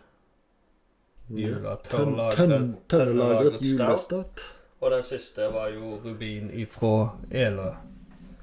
Jula 1.28 1.76
Tønn- 1.76 1.88
tørrlagret 1.88 2.36
tønn- 2.38 2.76
Tønnelagret 2.88 2.88
tørrlagret 2.88 3.54
stout. 3.64 3.78
julestout. 3.78 4.40
Og 4.80 4.90
den 4.90 5.02
siste 5.02 5.48
var 5.52 5.68
jo 5.68 5.98
Rubin 6.04 6.50
ifra 6.50 7.10
Elø. 7.30 7.70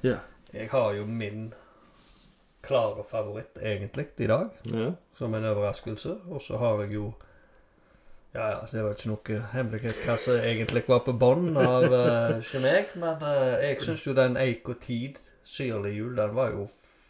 Ja. 0.02 0.16
Jeg 0.52 0.70
har 0.72 0.92
jo 0.98 1.04
min 1.06 1.50
klare 2.62 3.04
favoritt 3.08 3.58
egentlig 3.62 4.06
i 4.16 4.26
dag, 4.26 4.50
ja. 4.64 4.92
som 5.14 5.34
en 5.34 5.44
overraskelse. 5.44 6.16
Og 6.30 6.42
så 6.42 6.58
har 6.58 6.82
jeg 6.84 6.94
jo 6.98 7.12
Ja, 8.34 8.48
ja, 8.48 8.58
det 8.72 8.82
var 8.84 8.92
ikke 8.94 9.08
noe 9.10 9.38
hemmelighet 9.52 10.04
hva 10.06 10.14
som 10.14 10.36
egentlig 10.38 10.84
var 10.86 11.00
på 11.02 11.16
bånn 11.18 11.48
av 11.58 11.86
uh, 11.90 12.36
ikke 12.38 12.60
meg, 12.62 12.92
men 12.94 13.24
uh, 13.26 13.56
jeg 13.58 13.80
syns 13.82 14.04
jo 14.06 14.14
den 14.14 14.38
Eik 14.38 14.68
og 14.70 14.78
Tid 14.84 15.18
syrlig 15.42 15.96
jul, 15.96 16.12
den 16.14 16.36
var 16.36 16.52
jo 16.54 16.68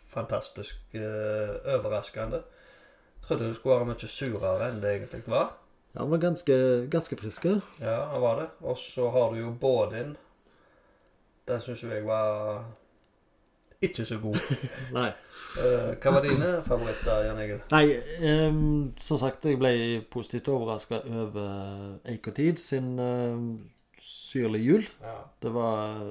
fantastisk 0.09 0.79
uh, 0.97 1.61
overraskende. 1.75 2.41
Trodde 3.21 3.51
det 3.51 3.59
skulle 3.59 3.77
være 3.83 3.91
mye 3.91 4.09
surere 4.09 4.71
enn 4.71 4.81
det 4.81 4.95
egentlig 4.95 5.27
var. 5.29 5.53
Ja, 5.93 6.01
Den 6.01 6.11
var 6.15 6.25
ganske, 6.25 6.57
ganske 6.91 7.21
friske. 7.21 7.61
Ja, 7.85 7.99
han 8.15 8.25
var 8.25 8.41
det. 8.41 8.49
Og 8.61 8.81
så 8.81 9.11
har 9.11 9.35
du 9.35 9.43
jo 9.43 9.53
Bådin. 9.61 10.17
Den 11.49 11.61
syns 11.61 11.83
jo 11.85 11.93
jeg 11.93 12.07
var 12.07 12.65
ikke 13.81 14.05
så 14.05 14.19
god. 14.21 14.37
Nei. 14.99 15.09
Uh, 15.57 15.91
hva 15.97 16.13
var 16.15 16.25
dine 16.27 16.49
favoritter, 16.67 17.25
Jan 17.27 17.43
Egil? 17.43 17.61
Nei, 17.73 17.85
um, 18.29 18.65
som 19.01 19.21
sagt, 19.23 19.49
jeg 19.49 19.59
ble 19.61 19.73
positivt 20.13 20.51
overraska 20.53 21.01
over 21.09 22.01
Eikotid 22.13 22.61
sin 22.61 22.93
uh, 23.01 23.41
syrlige 24.05 24.67
jul. 24.69 24.89
Ja. 25.03 25.17
Det 25.43 25.53
var, 25.55 26.05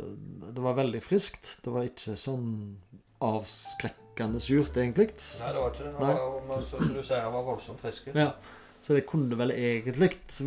det 0.50 0.64
var 0.66 0.80
veldig 0.82 1.02
friskt. 1.06 1.58
Det 1.64 1.74
var 1.74 1.88
ikke 1.88 2.18
sånn 2.20 2.50
avskrekkende 3.24 4.42
surt, 4.44 4.78
egentlig. 4.80 5.12
Nei, 5.42 5.52
det 5.54 5.62
var 5.62 5.74
ikke 5.74 5.86
det. 5.86 5.94
Det 6.00 6.10
Han 6.10 6.50
var, 6.50 6.66
som 6.72 6.90
du 6.96 7.02
sier, 7.04 7.22
han 7.24 7.36
var 7.36 7.46
voldsomt 7.52 7.82
frisk. 7.84 8.10
Ja, 8.16 8.32
Så 8.82 8.96
det 8.96 9.06
kunne 9.10 9.38
vel 9.40 9.54
egentlig 9.54 10.00
vært 10.00 10.40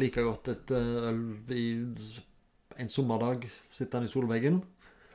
like 0.00 0.24
godt 0.24 0.48
et 0.54 0.70
eh, 0.72 1.08
øl 1.10 1.52
i 1.52 1.66
en 2.80 2.88
sommerdag 2.90 3.44
sittende 3.70 4.08
i 4.08 4.12
solveggen. 4.12 4.62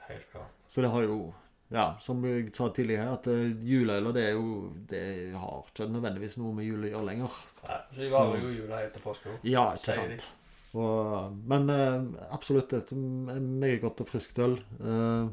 Helt 0.07 0.27
klart. 0.31 0.53
Så 0.69 0.85
det 0.85 0.91
har 0.93 1.03
jo 1.03 1.33
Ja, 1.69 1.91
som 2.01 2.23
jeg 2.25 2.47
sa 2.55 2.71
tidligere, 2.73 3.11
at 3.13 3.27
uh, 3.29 3.43
juleøler 3.61 4.15
det 4.15 4.23
er 4.25 4.31
jo 4.33 4.71
Det 4.89 5.01
har 5.37 5.67
ikke 5.67 5.85
nødvendigvis 5.93 6.39
noe 6.41 6.55
med 6.57 6.65
jul 6.65 6.87
å 6.87 6.89
gjøre 6.89 7.09
lenger. 7.11 7.35
Nei, 7.67 7.81
så 7.91 8.01
de 8.01 8.09
varer 8.13 8.41
jo 8.41 8.53
jula 8.55 8.79
helt 8.81 8.95
til 8.97 9.05
påske. 9.05 9.35
òg. 9.35 9.45
Ja, 9.45 9.67
ikke 9.77 9.97
sant. 9.99 10.31
Og, 10.77 11.37
men 11.49 11.69
eh, 11.73 12.25
absolutt 12.29 12.73
et 12.77 12.91
meget 12.93 13.79
godt 13.81 14.03
og 14.03 14.09
friskt 14.09 14.37
øl. 14.41 14.59
Uh, 14.77 15.29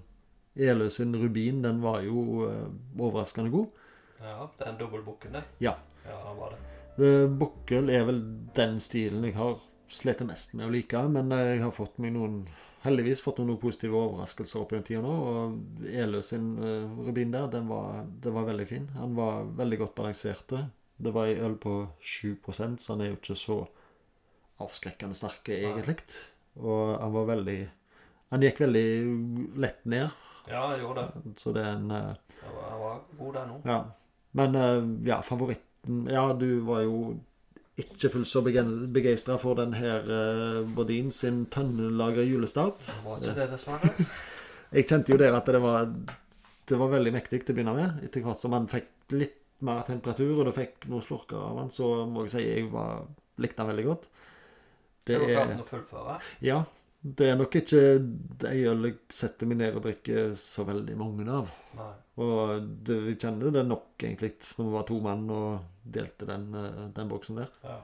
Elø 0.57 0.88
sin 0.90 1.16
rubin, 1.16 1.62
den 1.62 1.83
var 1.83 2.01
jo 2.01 2.49
eh, 2.49 2.68
overraskende 2.99 3.51
god. 3.51 3.66
Ja, 4.20 4.49
den 4.59 4.79
dobbeltbukken, 4.81 5.33
det. 5.37 5.42
Ja. 5.61 5.75
Ja, 6.07 6.16
han 6.25 6.38
var 6.38 6.55
det. 6.55 6.61
Uh, 6.96 7.29
Bukkøl 7.29 7.90
er 7.92 8.07
vel 8.09 8.22
den 8.57 8.79
stilen 8.81 9.27
jeg 9.29 9.37
har 9.37 9.59
slitt 9.92 10.22
mest 10.27 10.55
med 10.57 10.68
å 10.68 10.72
like, 10.72 11.03
men 11.12 11.33
eh, 11.37 11.57
jeg 11.57 11.66
har 11.66 11.75
fått 11.77 12.01
meg 12.01 12.14
noen 12.16 12.40
heldigvis 12.87 13.20
fått 13.25 13.38
noen 13.42 13.59
positive 13.61 13.99
overraskelser 13.99 14.62
opp 14.62 14.72
gjennom 14.72 14.87
tida 14.87 15.03
nå. 15.05 15.14
Og 15.31 15.87
Elø 15.90 16.22
sin 16.25 16.53
uh, 16.61 16.87
rubin 17.07 17.35
der, 17.35 17.49
den 17.53 17.68
var, 17.70 18.05
den 18.25 18.35
var 18.37 18.46
veldig 18.49 18.66
fin. 18.70 18.87
Han 18.96 19.14
var 19.18 19.44
veldig 19.59 19.79
godt 19.85 19.94
balansert. 19.99 20.55
Det 20.96 21.12
var 21.12 21.29
ei 21.29 21.37
øl 21.44 21.59
på 21.61 21.75
7% 22.01 22.79
så 22.81 22.94
han 22.94 23.05
er 23.05 23.11
jo 23.12 23.18
ikke 23.18 23.37
så 23.37 23.59
avskrekkende 24.64 25.16
sterk 25.18 25.51
egentlig. 25.53 25.99
Og 26.57 26.94
han 26.96 27.12
var 27.12 27.27
veldig 27.35 27.59
Han 28.33 28.42
gikk 28.42 28.62
veldig 28.64 28.87
lett 29.62 29.85
ned, 29.87 30.09
Ja, 30.49 30.62
han 30.70 30.81
gjorde 30.81 31.03
det. 31.05 31.35
så 31.38 31.53
det 31.55 31.62
er 31.62 31.77
en 31.77 31.90
uh, 31.92 32.14
Han 32.42 32.81
var, 32.81 32.96
god 33.18 33.35
der 33.37 33.46
nå. 33.51 33.59
ja. 33.68 33.77
Men 34.37 34.57
uh, 34.57 35.07
ja, 35.07 35.20
favoritten 35.22 36.09
Ja, 36.11 36.33
du 36.33 36.61
var 36.66 36.81
jo 36.83 36.96
ikke 37.77 38.09
fullt 38.15 38.29
så 38.29 38.41
begeistra 38.43 39.37
for 39.41 39.59
den 39.59 39.75
her 39.77 40.07
uh, 40.09 40.61
Bodin 40.77 41.11
sin 41.12 41.45
tønnelagra 41.53 42.25
julestart. 42.25 42.89
Var 43.05 43.21
ikke 43.21 43.35
det, 43.37 43.49
dessverre. 43.53 43.91
Jeg 44.77 44.89
kjente 44.89 45.12
jo 45.12 45.19
der 45.21 45.37
at 45.37 45.47
det 45.47 45.61
var 45.62 45.85
Det 46.67 46.79
var 46.81 46.91
veldig 46.91 47.12
mektig 47.15 47.45
til 47.45 47.55
å 47.55 47.57
begynne 47.59 47.75
med. 47.77 48.01
Etter 48.07 48.25
hvert 48.25 48.41
som 48.41 48.51
man 48.57 48.67
fikk 48.71 49.15
litt 49.15 49.43
mer 49.67 49.85
temperatur, 49.87 50.33
og 50.41 50.49
du 50.49 50.53
fikk 50.57 50.89
noen 50.91 51.05
slurker 51.05 51.39
av 51.39 51.61
den, 51.61 51.71
så 51.73 51.91
må 52.11 52.25
jeg 52.27 52.33
si 52.33 52.43
jeg 52.43 52.65
var, 52.73 53.07
likte 53.41 53.62
den 53.62 53.71
veldig 53.71 53.85
godt. 53.87 54.09
Det 55.07 55.15
Det 55.15 55.21
var 55.23 55.31
klart 55.47 55.62
å 55.62 55.69
fullføre. 55.69 56.17
Ja. 56.45 56.59
Det 57.07 57.29
er 57.31 57.37
nok 57.38 57.55
ikke 57.61 57.81
det 58.42 58.51
øl 58.66 58.87
jeg 58.88 58.95
setter 59.14 59.47
meg 59.47 59.59
ned 59.61 59.77
og 59.79 59.85
drikker 59.85 60.33
så 60.40 60.64
veldig 60.66 60.97
mange 60.99 61.27
av. 61.31 61.51
Nei. 61.77 61.92
Og 62.25 62.64
det, 62.88 62.97
vi 63.05 63.14
kjenner 63.21 63.53
det 63.55 63.62
nok 63.69 64.01
egentlig 64.03 64.33
når 64.57 64.64
vi 64.71 64.73
var 64.75 64.87
to 64.88 64.97
mann 65.05 65.27
og 65.31 65.92
delte 65.97 66.27
den, 66.27 66.49
eh, 66.57 66.81
den 66.97 67.09
boksen 67.12 67.37
der. 67.42 67.53
Ja. 67.62 67.77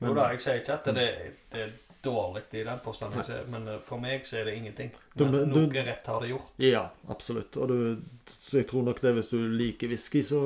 Men- 0.00 0.10
Jo 0.10 0.14
da, 0.18 0.26
jeg 0.34 0.40
sier 0.44 0.58
ikke 0.60 0.74
at 0.74 0.84
det, 0.98 1.06
det 1.54 1.60
er 1.62 1.72
dårlig 2.04 2.42
i 2.52 2.64
den 2.66 2.78
forstand, 2.84 3.14
men 3.48 3.68
eh, 3.68 3.78
for 3.80 3.98
meg 4.02 4.26
så 4.28 4.40
er 4.42 4.44
det 4.50 4.56
ingenting. 4.58 4.90
Men 5.16 5.32
du- 5.32 5.46
noe 5.46 5.86
rett 5.86 6.06
har 6.06 6.20
det 6.20 6.28
gjort. 6.34 6.50
Ja, 6.58 6.88
absolutt. 7.08 7.56
Og 7.56 7.68
du, 7.68 8.02
så 8.26 8.58
jeg 8.60 8.68
tror 8.68 8.82
nok 8.84 9.00
det 9.00 9.14
hvis 9.14 9.30
du 9.32 9.38
liker 9.48 9.88
whisky, 9.88 10.20
så 10.22 10.42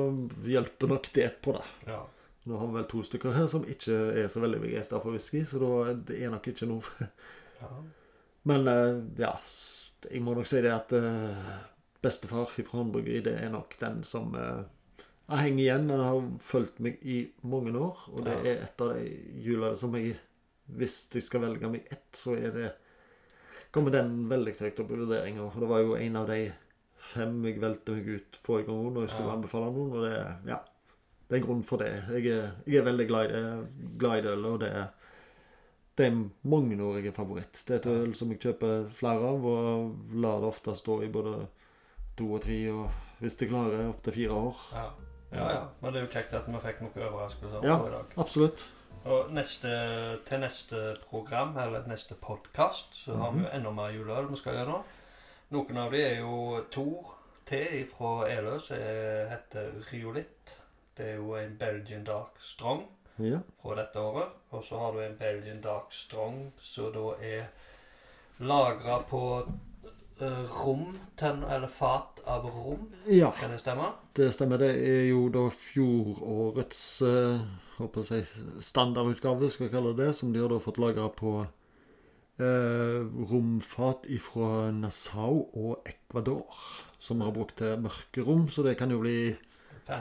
hjelper 0.47 0.87
nok 0.87 1.11
det 1.13 1.41
på 1.41 1.57
det. 1.57 1.65
Ja. 1.87 2.03
Nå 2.45 2.57
har 2.57 2.67
vi 2.67 2.73
vel 2.79 2.87
to 2.89 3.03
stykker 3.03 3.33
her 3.35 3.47
som 3.51 3.65
ikke 3.69 3.93
er 4.23 4.27
så 4.31 4.39
veldig 4.41 4.61
begeistra 4.63 5.01
for 5.01 5.11
whisky, 5.11 5.43
så 5.45 5.59
da 5.61 5.93
det 5.93 6.21
er 6.23 6.31
nok 6.31 6.47
ikke 6.47 6.65
noe. 6.71 7.09
Men 8.49 8.67
eh, 8.67 9.01
ja, 9.21 9.35
jeg 10.09 10.21
må 10.25 10.33
nok 10.37 10.49
si 10.49 10.61
det 10.63 10.73
at 10.73 10.93
eh, 10.97 11.49
bestefar 12.01 12.49
fra 12.49 12.77
Håndbryggeri, 12.79 13.21
det 13.27 13.35
er 13.37 13.51
nok 13.53 13.75
den 13.77 14.01
som 14.07 14.33
uh, 14.33 14.63
henger 15.29 15.63
igjen. 15.63 15.87
Den 15.91 16.01
har 16.01 16.21
fulgt 16.41 16.79
meg 16.81 16.97
i 17.05 17.21
mange 17.45 17.73
år, 17.77 18.07
og 18.09 18.25
det 18.25 18.37
er 18.41 18.63
et 18.65 18.81
av 18.81 18.95
de 18.95 19.05
hjulene 19.45 19.77
som 19.77 19.95
jeg 19.99 20.17
Hvis 20.71 21.09
jeg 21.11 21.25
skal 21.25 21.41
velge 21.43 21.67
meg 21.67 21.87
ett, 21.91 22.07
så 22.15 22.33
er 22.37 22.53
det 22.55 22.67
kommer 23.75 23.91
den 23.91 24.29
veldig 24.29 24.53
høyt 24.59 24.79
opp 24.79 24.91
i 24.91 24.99
vurderinga. 24.99 25.47
Det 25.59 25.67
var 25.67 25.81
jo 25.83 25.97
en 25.99 26.15
av 26.15 26.29
de 26.29 26.51
fem 27.11 27.33
jeg 27.47 27.59
valgte 27.59 27.95
meg 27.97 28.07
ut 28.07 28.39
forrige 28.45 28.69
gang 28.69 28.93
når 28.93 29.05
jeg 29.05 29.11
skulle 29.13 29.27
Ja. 29.31 29.35
anbefale 29.35 29.71
noen, 29.75 29.91
og 29.97 30.05
det, 30.05 30.13
ja, 30.47 30.59
det 31.27 31.37
er 31.37 31.45
grunn 31.45 31.63
for 31.63 31.83
det. 31.83 31.91
Jeg 32.13 32.31
er, 32.31 32.51
jeg 32.67 32.79
er 32.79 32.87
veldig 32.87 33.07
glad 33.09 33.25
i 33.25 33.33
det, 33.33 33.43
glad 33.99 34.17
i 34.17 34.25
det 34.27 34.35
og 34.37 34.59
det 34.63 34.71
er 34.71 34.87
det 35.97 36.05
er 36.07 36.29
mange 36.43 36.77
år 36.83 36.97
jeg 37.01 37.07
er 37.11 37.11
favoritt. 37.17 37.63
Det 37.67 37.73
er 37.75 37.79
et 37.79 37.85
øl 37.91 38.13
som 38.15 38.29
jeg 38.31 38.39
kjøper 38.39 38.89
flere 38.95 39.27
av, 39.27 39.45
og 39.45 39.95
lar 40.13 40.39
det 40.39 40.47
ofte 40.47 40.75
stå 40.75 41.01
i 41.03 41.09
både 41.11 41.47
to 42.17 42.33
og 42.33 42.41
tre, 42.41 42.59
og 42.71 42.89
hvis 43.19 43.35
det 43.37 43.49
klarer 43.51 43.89
opptil 43.89 44.13
fire 44.13 44.31
år. 44.31 44.61
Ja. 44.73 44.85
ja, 45.31 45.49
ja. 45.53 45.63
Men 45.81 45.93
det 45.93 46.01
er 46.01 46.05
jo 46.07 46.13
kjekt 46.15 46.33
at 46.33 46.47
vi 46.47 46.61
fikk 46.63 46.81
noen 46.81 47.03
overraskelser 47.09 47.63
Ja. 47.67 47.77
i 47.87 47.91
dag. 47.91 48.15
Absolutt. 48.17 48.63
Og 49.05 49.31
neste, 49.33 49.69
til 50.27 50.39
neste 50.39 50.81
program, 51.09 51.55
eller 51.57 51.87
neste 51.89 52.13
podkast, 52.21 52.93
så 53.05 53.15
har 53.17 53.31
vi 53.31 53.37
Mhm. 53.39 53.45
jo 53.45 53.49
enda 53.57 53.71
mer 53.71 53.89
juleøl 53.91 54.29
vi 54.29 54.35
skal 54.37 54.53
gjøre 54.53 54.67
nå. 54.69 54.83
Noen 55.51 55.77
av 55.77 55.91
de 55.91 56.01
er 56.03 56.19
jo 56.19 56.63
Tor 56.71 57.15
T 57.45 57.85
fra 57.97 58.27
Elø, 58.29 58.59
som 58.59 58.77
er- 58.77 59.27
heter 59.29 59.71
Riolit. 59.91 60.55
Det 60.97 61.05
er 61.05 61.15
jo 61.15 61.33
en 61.35 61.57
Belgian 61.59 62.03
Dark 62.03 62.39
Strong 62.39 62.83
Ja. 63.23 63.39
fra 63.61 63.75
dette 63.75 63.99
året. 63.99 64.37
Og 64.51 64.63
så 64.63 64.77
har 64.79 64.93
du 64.95 65.01
en 65.05 65.17
Belgian 65.19 65.61
Dark 65.63 65.93
Strong 65.95 66.51
som 66.59 66.91
da 66.93 67.13
er 67.21 67.49
lagra 68.41 68.99
på 69.09 69.21
eh, 70.21 70.43
rom, 70.63 70.97
ten, 71.17 71.43
eller 71.43 71.67
fat 71.67 72.21
av 72.25 72.45
rom. 72.45 72.87
Ja, 73.05 73.31
Kan 73.31 73.51
det 73.51 73.59
stemme? 73.61 73.91
det 74.17 74.31
stemmer. 74.33 74.57
Det 74.57 74.71
er 74.75 75.05
jo 75.09 75.27
da 75.33 75.47
fjorårets 75.53 77.01
eh, 77.01 77.41
håper 77.77 78.13
jeg, 78.15 78.25
standardutgave, 78.61 79.49
skal 79.49 79.67
jeg 79.67 79.73
kalle 79.75 79.95
det, 79.97 80.11
som 80.17 80.33
de 80.33 80.41
har 80.41 80.49
da 80.51 80.59
fått 80.61 80.81
lagra 80.81 81.07
på 81.09 81.45
eh, 82.41 82.99
romfat 83.31 84.09
fra 84.21 84.71
Nassau 84.75 85.45
og 85.53 85.85
Ecuador. 85.89 86.45
Som 87.01 87.21
har 87.25 87.31
brukt 87.33 87.57
til 87.57 87.79
mørke 87.81 88.21
rom, 88.25 88.47
så 88.49 88.61
det 88.65 88.75
kan 88.77 88.91
jo 88.93 88.99
bli, 89.01 89.31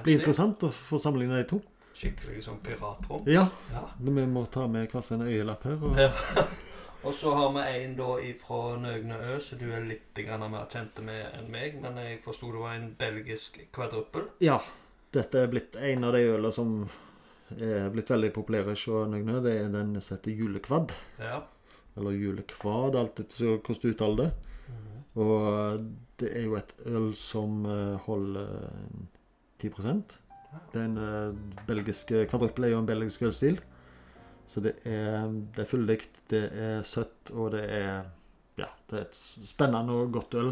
bli 0.04 0.16
interessant 0.18 0.64
å 0.66 0.72
få 0.74 0.98
sammenligne 1.00 1.38
de 1.40 1.46
to. 1.54 1.61
Skikkelig 2.00 2.42
sånn 2.46 2.60
piratrom. 2.64 3.26
Ja, 3.28 3.48
Ja. 3.74 3.82
vi 4.00 4.26
må 4.26 4.46
ta 4.50 4.66
med 4.68 4.88
hver 4.90 5.02
sin 5.04 5.20
øyelapp 5.26 5.62
her. 5.68 5.78
Og, 5.84 5.96
Ja. 5.98 6.12
Og 7.04 7.14
så 7.16 7.30
har 7.34 7.52
vi 7.54 7.60
en 7.84 7.94
da 7.96 8.08
fra 8.42 8.76
Nøgne 8.76 9.16
Ø, 9.32 9.38
så 9.40 9.56
du 9.56 9.70
er 9.72 9.80
litt 9.88 10.14
grann 10.14 10.42
mer 10.52 10.66
kjent 10.68 10.98
med 11.02 11.30
enn 11.38 11.46
meg. 11.50 11.78
Men 11.80 11.96
jeg 11.96 12.18
forsto 12.22 12.50
det 12.52 12.60
var 12.60 12.74
en 12.76 12.90
belgisk 12.98 13.56
kvadruppel. 13.72 14.26
ja, 14.40 14.58
dette 15.12 15.34
er 15.40 15.48
blitt 15.48 15.76
en 15.80 16.04
av 16.04 16.12
de 16.12 16.18
ølene 16.28 16.52
som 16.52 16.74
er 17.56 17.88
blitt 17.90 18.10
veldig 18.12 18.32
populære 18.36 18.74
hos 18.74 18.84
Nøgne. 19.08 19.40
Det 19.42 19.54
er 19.62 19.68
den 19.72 19.96
som 20.00 20.16
heter 20.18 20.36
julekvad. 20.42 20.92
Ja. 21.18 21.40
Eller 21.96 22.10
julekvad, 22.20 22.94
alt 22.96 23.18
etter 23.24 23.56
hvordan 23.56 23.80
du 23.80 23.88
uttaler 23.94 24.16
det. 24.24 24.32
Og 25.16 25.86
det 26.20 26.36
er 26.36 26.44
jo 26.44 26.54
et 26.60 26.74
øl 26.86 27.14
som 27.18 27.64
eh, 27.66 27.96
holder 28.04 28.68
eh, 28.68 29.06
10 29.58 29.70
Det 30.72 30.80
er 30.80 30.84
en 30.84 30.96
eh, 30.98 32.26
Kvadruppel 32.30 32.64
er 32.64 32.72
jo 32.74 32.78
en 32.82 32.86
belgisk 32.88 33.22
ølstil. 33.22 33.60
Så 34.50 34.60
det 34.64 34.72
er, 34.84 35.28
det 35.54 35.62
er 35.62 35.68
fyldig, 35.70 36.00
det 36.30 36.42
er 36.52 36.82
søtt, 36.82 37.30
og 37.30 37.52
det 37.54 37.64
er 37.70 38.02
Ja, 38.58 38.66
det 38.90 38.98
er 38.98 39.04
et 39.06 39.16
spennende 39.48 39.94
og 39.94 40.10
godt 40.12 40.34
øl. 40.34 40.50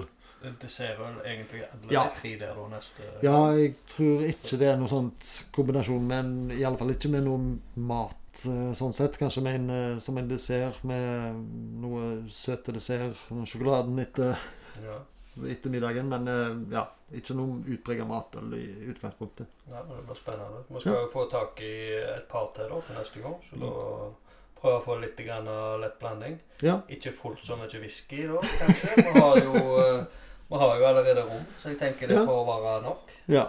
Dessertøl, 0.62 1.18
egentlig. 1.26 1.64
Eller 1.82 1.92
Ja. 1.92 2.04
tre 2.14 2.37
der 2.38 2.54
da 2.54 2.68
neste 2.70 3.02
Ja, 3.22 3.40
jeg 3.58 3.74
tror 3.88 4.22
ikke 4.22 4.56
det 4.58 4.68
er 4.68 4.76
noe 4.78 4.88
sånt 4.88 5.44
kombinasjon, 5.52 6.06
men 6.06 6.50
i 6.54 6.62
alle 6.62 6.78
fall 6.78 6.94
ikke 6.94 7.11
med 7.11 7.24
noe 7.26 7.58
mat 7.74 8.44
eh, 8.46 8.70
sånn 8.78 8.94
sett. 8.94 9.18
Kanskje 9.18 9.42
med 9.42 9.54
en, 9.54 9.70
eh, 9.70 9.98
som 9.98 10.16
en 10.18 10.28
dessert 10.28 10.78
med 10.84 11.34
noe 11.82 12.22
søte 12.30 12.72
dessert, 12.72 13.16
sjokoladen 13.44 13.98
etter 13.98 14.37
Ja. 14.82 15.00
Etter 15.46 15.70
middagen, 15.70 16.09
men 16.09 16.29
eh, 16.29 16.57
ja, 16.74 16.83
ikke 17.14 17.35
noe 17.38 17.61
utprega 17.74 18.05
matøl 18.09 18.53
i 18.59 18.64
utgangspunktet. 18.90 19.46
Nei, 19.70 19.83
men 19.88 19.96
det 19.96 20.07
blir 20.09 20.18
spennende. 20.18 20.62
Vi 20.68 20.81
skal 20.83 20.98
jo 21.03 21.11
få 21.12 21.27
tak 21.31 21.61
i 21.64 21.74
et 22.03 22.27
par 22.29 22.51
til 22.57 22.68
da 22.72 22.81
til 22.87 22.98
neste 22.98 23.22
gang, 23.24 23.37
så 23.48 23.61
da 23.62 23.70
prøve 24.59 24.81
å 24.81 24.85
få 24.85 24.96
litt 24.98 25.20
grann 25.22 25.46
lett 25.81 25.98
blanding. 26.01 26.38
Ja, 26.66 26.81
Ikke 26.90 27.12
fullt 27.14 27.44
så 27.46 27.57
mye 27.61 27.79
whisky 27.83 28.24
da, 28.27 28.40
kanskje. 28.42 28.96
Vi 28.96 29.20
har 29.20 29.38
jo, 29.44 29.55
eh, 29.85 30.05
vi 30.48 30.57
har 30.64 30.79
jo 30.81 30.88
allerede 30.90 31.22
rom, 31.29 31.44
så 31.62 31.68
jeg 31.70 31.79
tenker 31.79 32.09
det 32.11 32.16
Ja. 32.18 32.27
får 32.27 32.44
være 32.51 32.83
nok. 32.83 33.14
ja. 33.29 33.46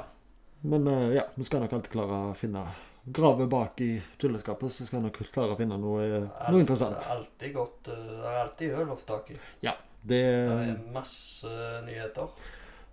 Men 0.62 0.88
eh, 0.92 1.14
ja, 1.16 1.22
vi 1.36 1.44
skal 1.48 1.62
nok 1.64 1.72
alltid 1.74 1.92
klare 1.94 2.18
å 2.30 2.36
finne 2.36 2.66
Grave 3.06 3.48
bak 3.50 3.82
i 3.82 4.02
tulleskapet, 4.22 4.72
så 4.72 4.86
skal 4.86 5.00
jeg 5.02 5.08
nok 5.12 5.20
klare 5.34 5.56
å 5.56 5.58
finne 5.58 5.78
noe, 5.80 6.04
eh, 6.04 6.52
noe 6.52 6.60
interessant. 6.62 7.00
Det 7.00 7.08
er 7.10 7.16
alltid 7.18 7.54
godt. 7.56 7.88
eh, 7.88 8.06
Det 8.06 8.26
er 8.26 8.40
alltid 8.44 8.72
øl 8.72 8.90
å 8.90 8.98
få 9.00 9.06
tak 9.08 9.32
i. 9.32 9.38
Det 9.62 9.76
Det 10.06 10.20
er 10.24 10.78
masse 10.94 11.48
nyheter. 11.86 12.30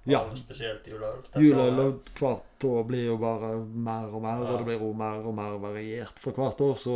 Ja. 0.06 0.20
Spesielt 0.36 0.84
juleøl. 0.86 1.22
Juleøl 1.34 1.80
og 1.82 2.04
hvert 2.14 2.64
år 2.64 2.84
blir 2.86 3.06
jo 3.06 3.16
bare 3.18 3.56
mer 3.58 4.06
og 4.14 4.22
mer, 4.22 4.42
Ja. 4.44 4.52
og 4.52 4.58
det 4.58 4.66
blir 4.66 4.78
jo 4.80 4.92
mer 4.92 5.18
og 5.26 5.34
mer 5.34 5.58
variert 5.58 6.18
for 6.18 6.30
hvert 6.32 6.60
år. 6.60 6.76
Så 6.78 6.94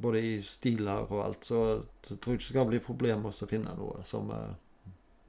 både 0.00 0.20
i 0.22 0.42
stiler 0.42 1.06
og 1.10 1.24
alt, 1.24 1.44
så, 1.44 1.82
så 2.02 2.16
tror 2.20 2.34
jeg 2.34 2.40
ikke 2.40 2.48
det 2.48 2.54
skal 2.54 2.66
bli 2.66 2.78
problemer 2.80 3.30
å 3.32 3.48
finne 3.48 3.74
noe 3.76 4.04
som 4.04 4.30
eh, 4.30 4.54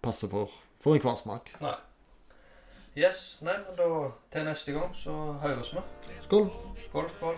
passer 0.01 0.27
for, 0.27 0.49
for 0.79 0.95
enhver 0.95 1.15
smak. 1.17 1.53
Nei. 1.61 1.75
Yes. 2.95 3.37
Nei, 3.41 3.55
men 3.57 3.75
da 3.75 4.11
til 4.29 4.43
neste 4.45 4.71
gang 4.75 4.91
så 4.93 5.13
høres 5.41 5.71
vi. 5.73 5.79
Skål! 6.21 6.49
Skål, 6.93 7.09
skål. 7.09 7.35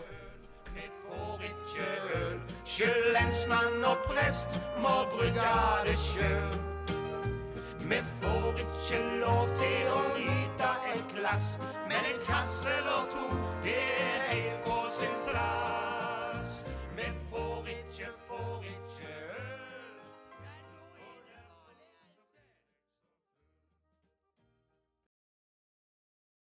Vi 0.76 0.82
får 1.02 1.40
ikke 1.44 1.86
øl. 2.16 2.40
Sjøl 2.66 3.16
og 3.88 3.98
prest 4.08 4.60
må 4.84 4.96
brygge 5.14 5.52
det 5.86 5.96
sjøl. 6.00 6.58
Vi 7.90 8.00
får 8.22 8.60
ikke 8.66 9.00
lov 9.22 9.48
til 9.62 9.94
å 9.96 10.02
nyte 10.18 10.72
et 10.92 11.06
glass, 11.16 11.48
men 11.88 12.04
en 12.12 12.20
kasse 12.28 12.68
eller 12.82 13.08
to, 13.14 13.30
det 13.64 13.78
er 13.80 14.05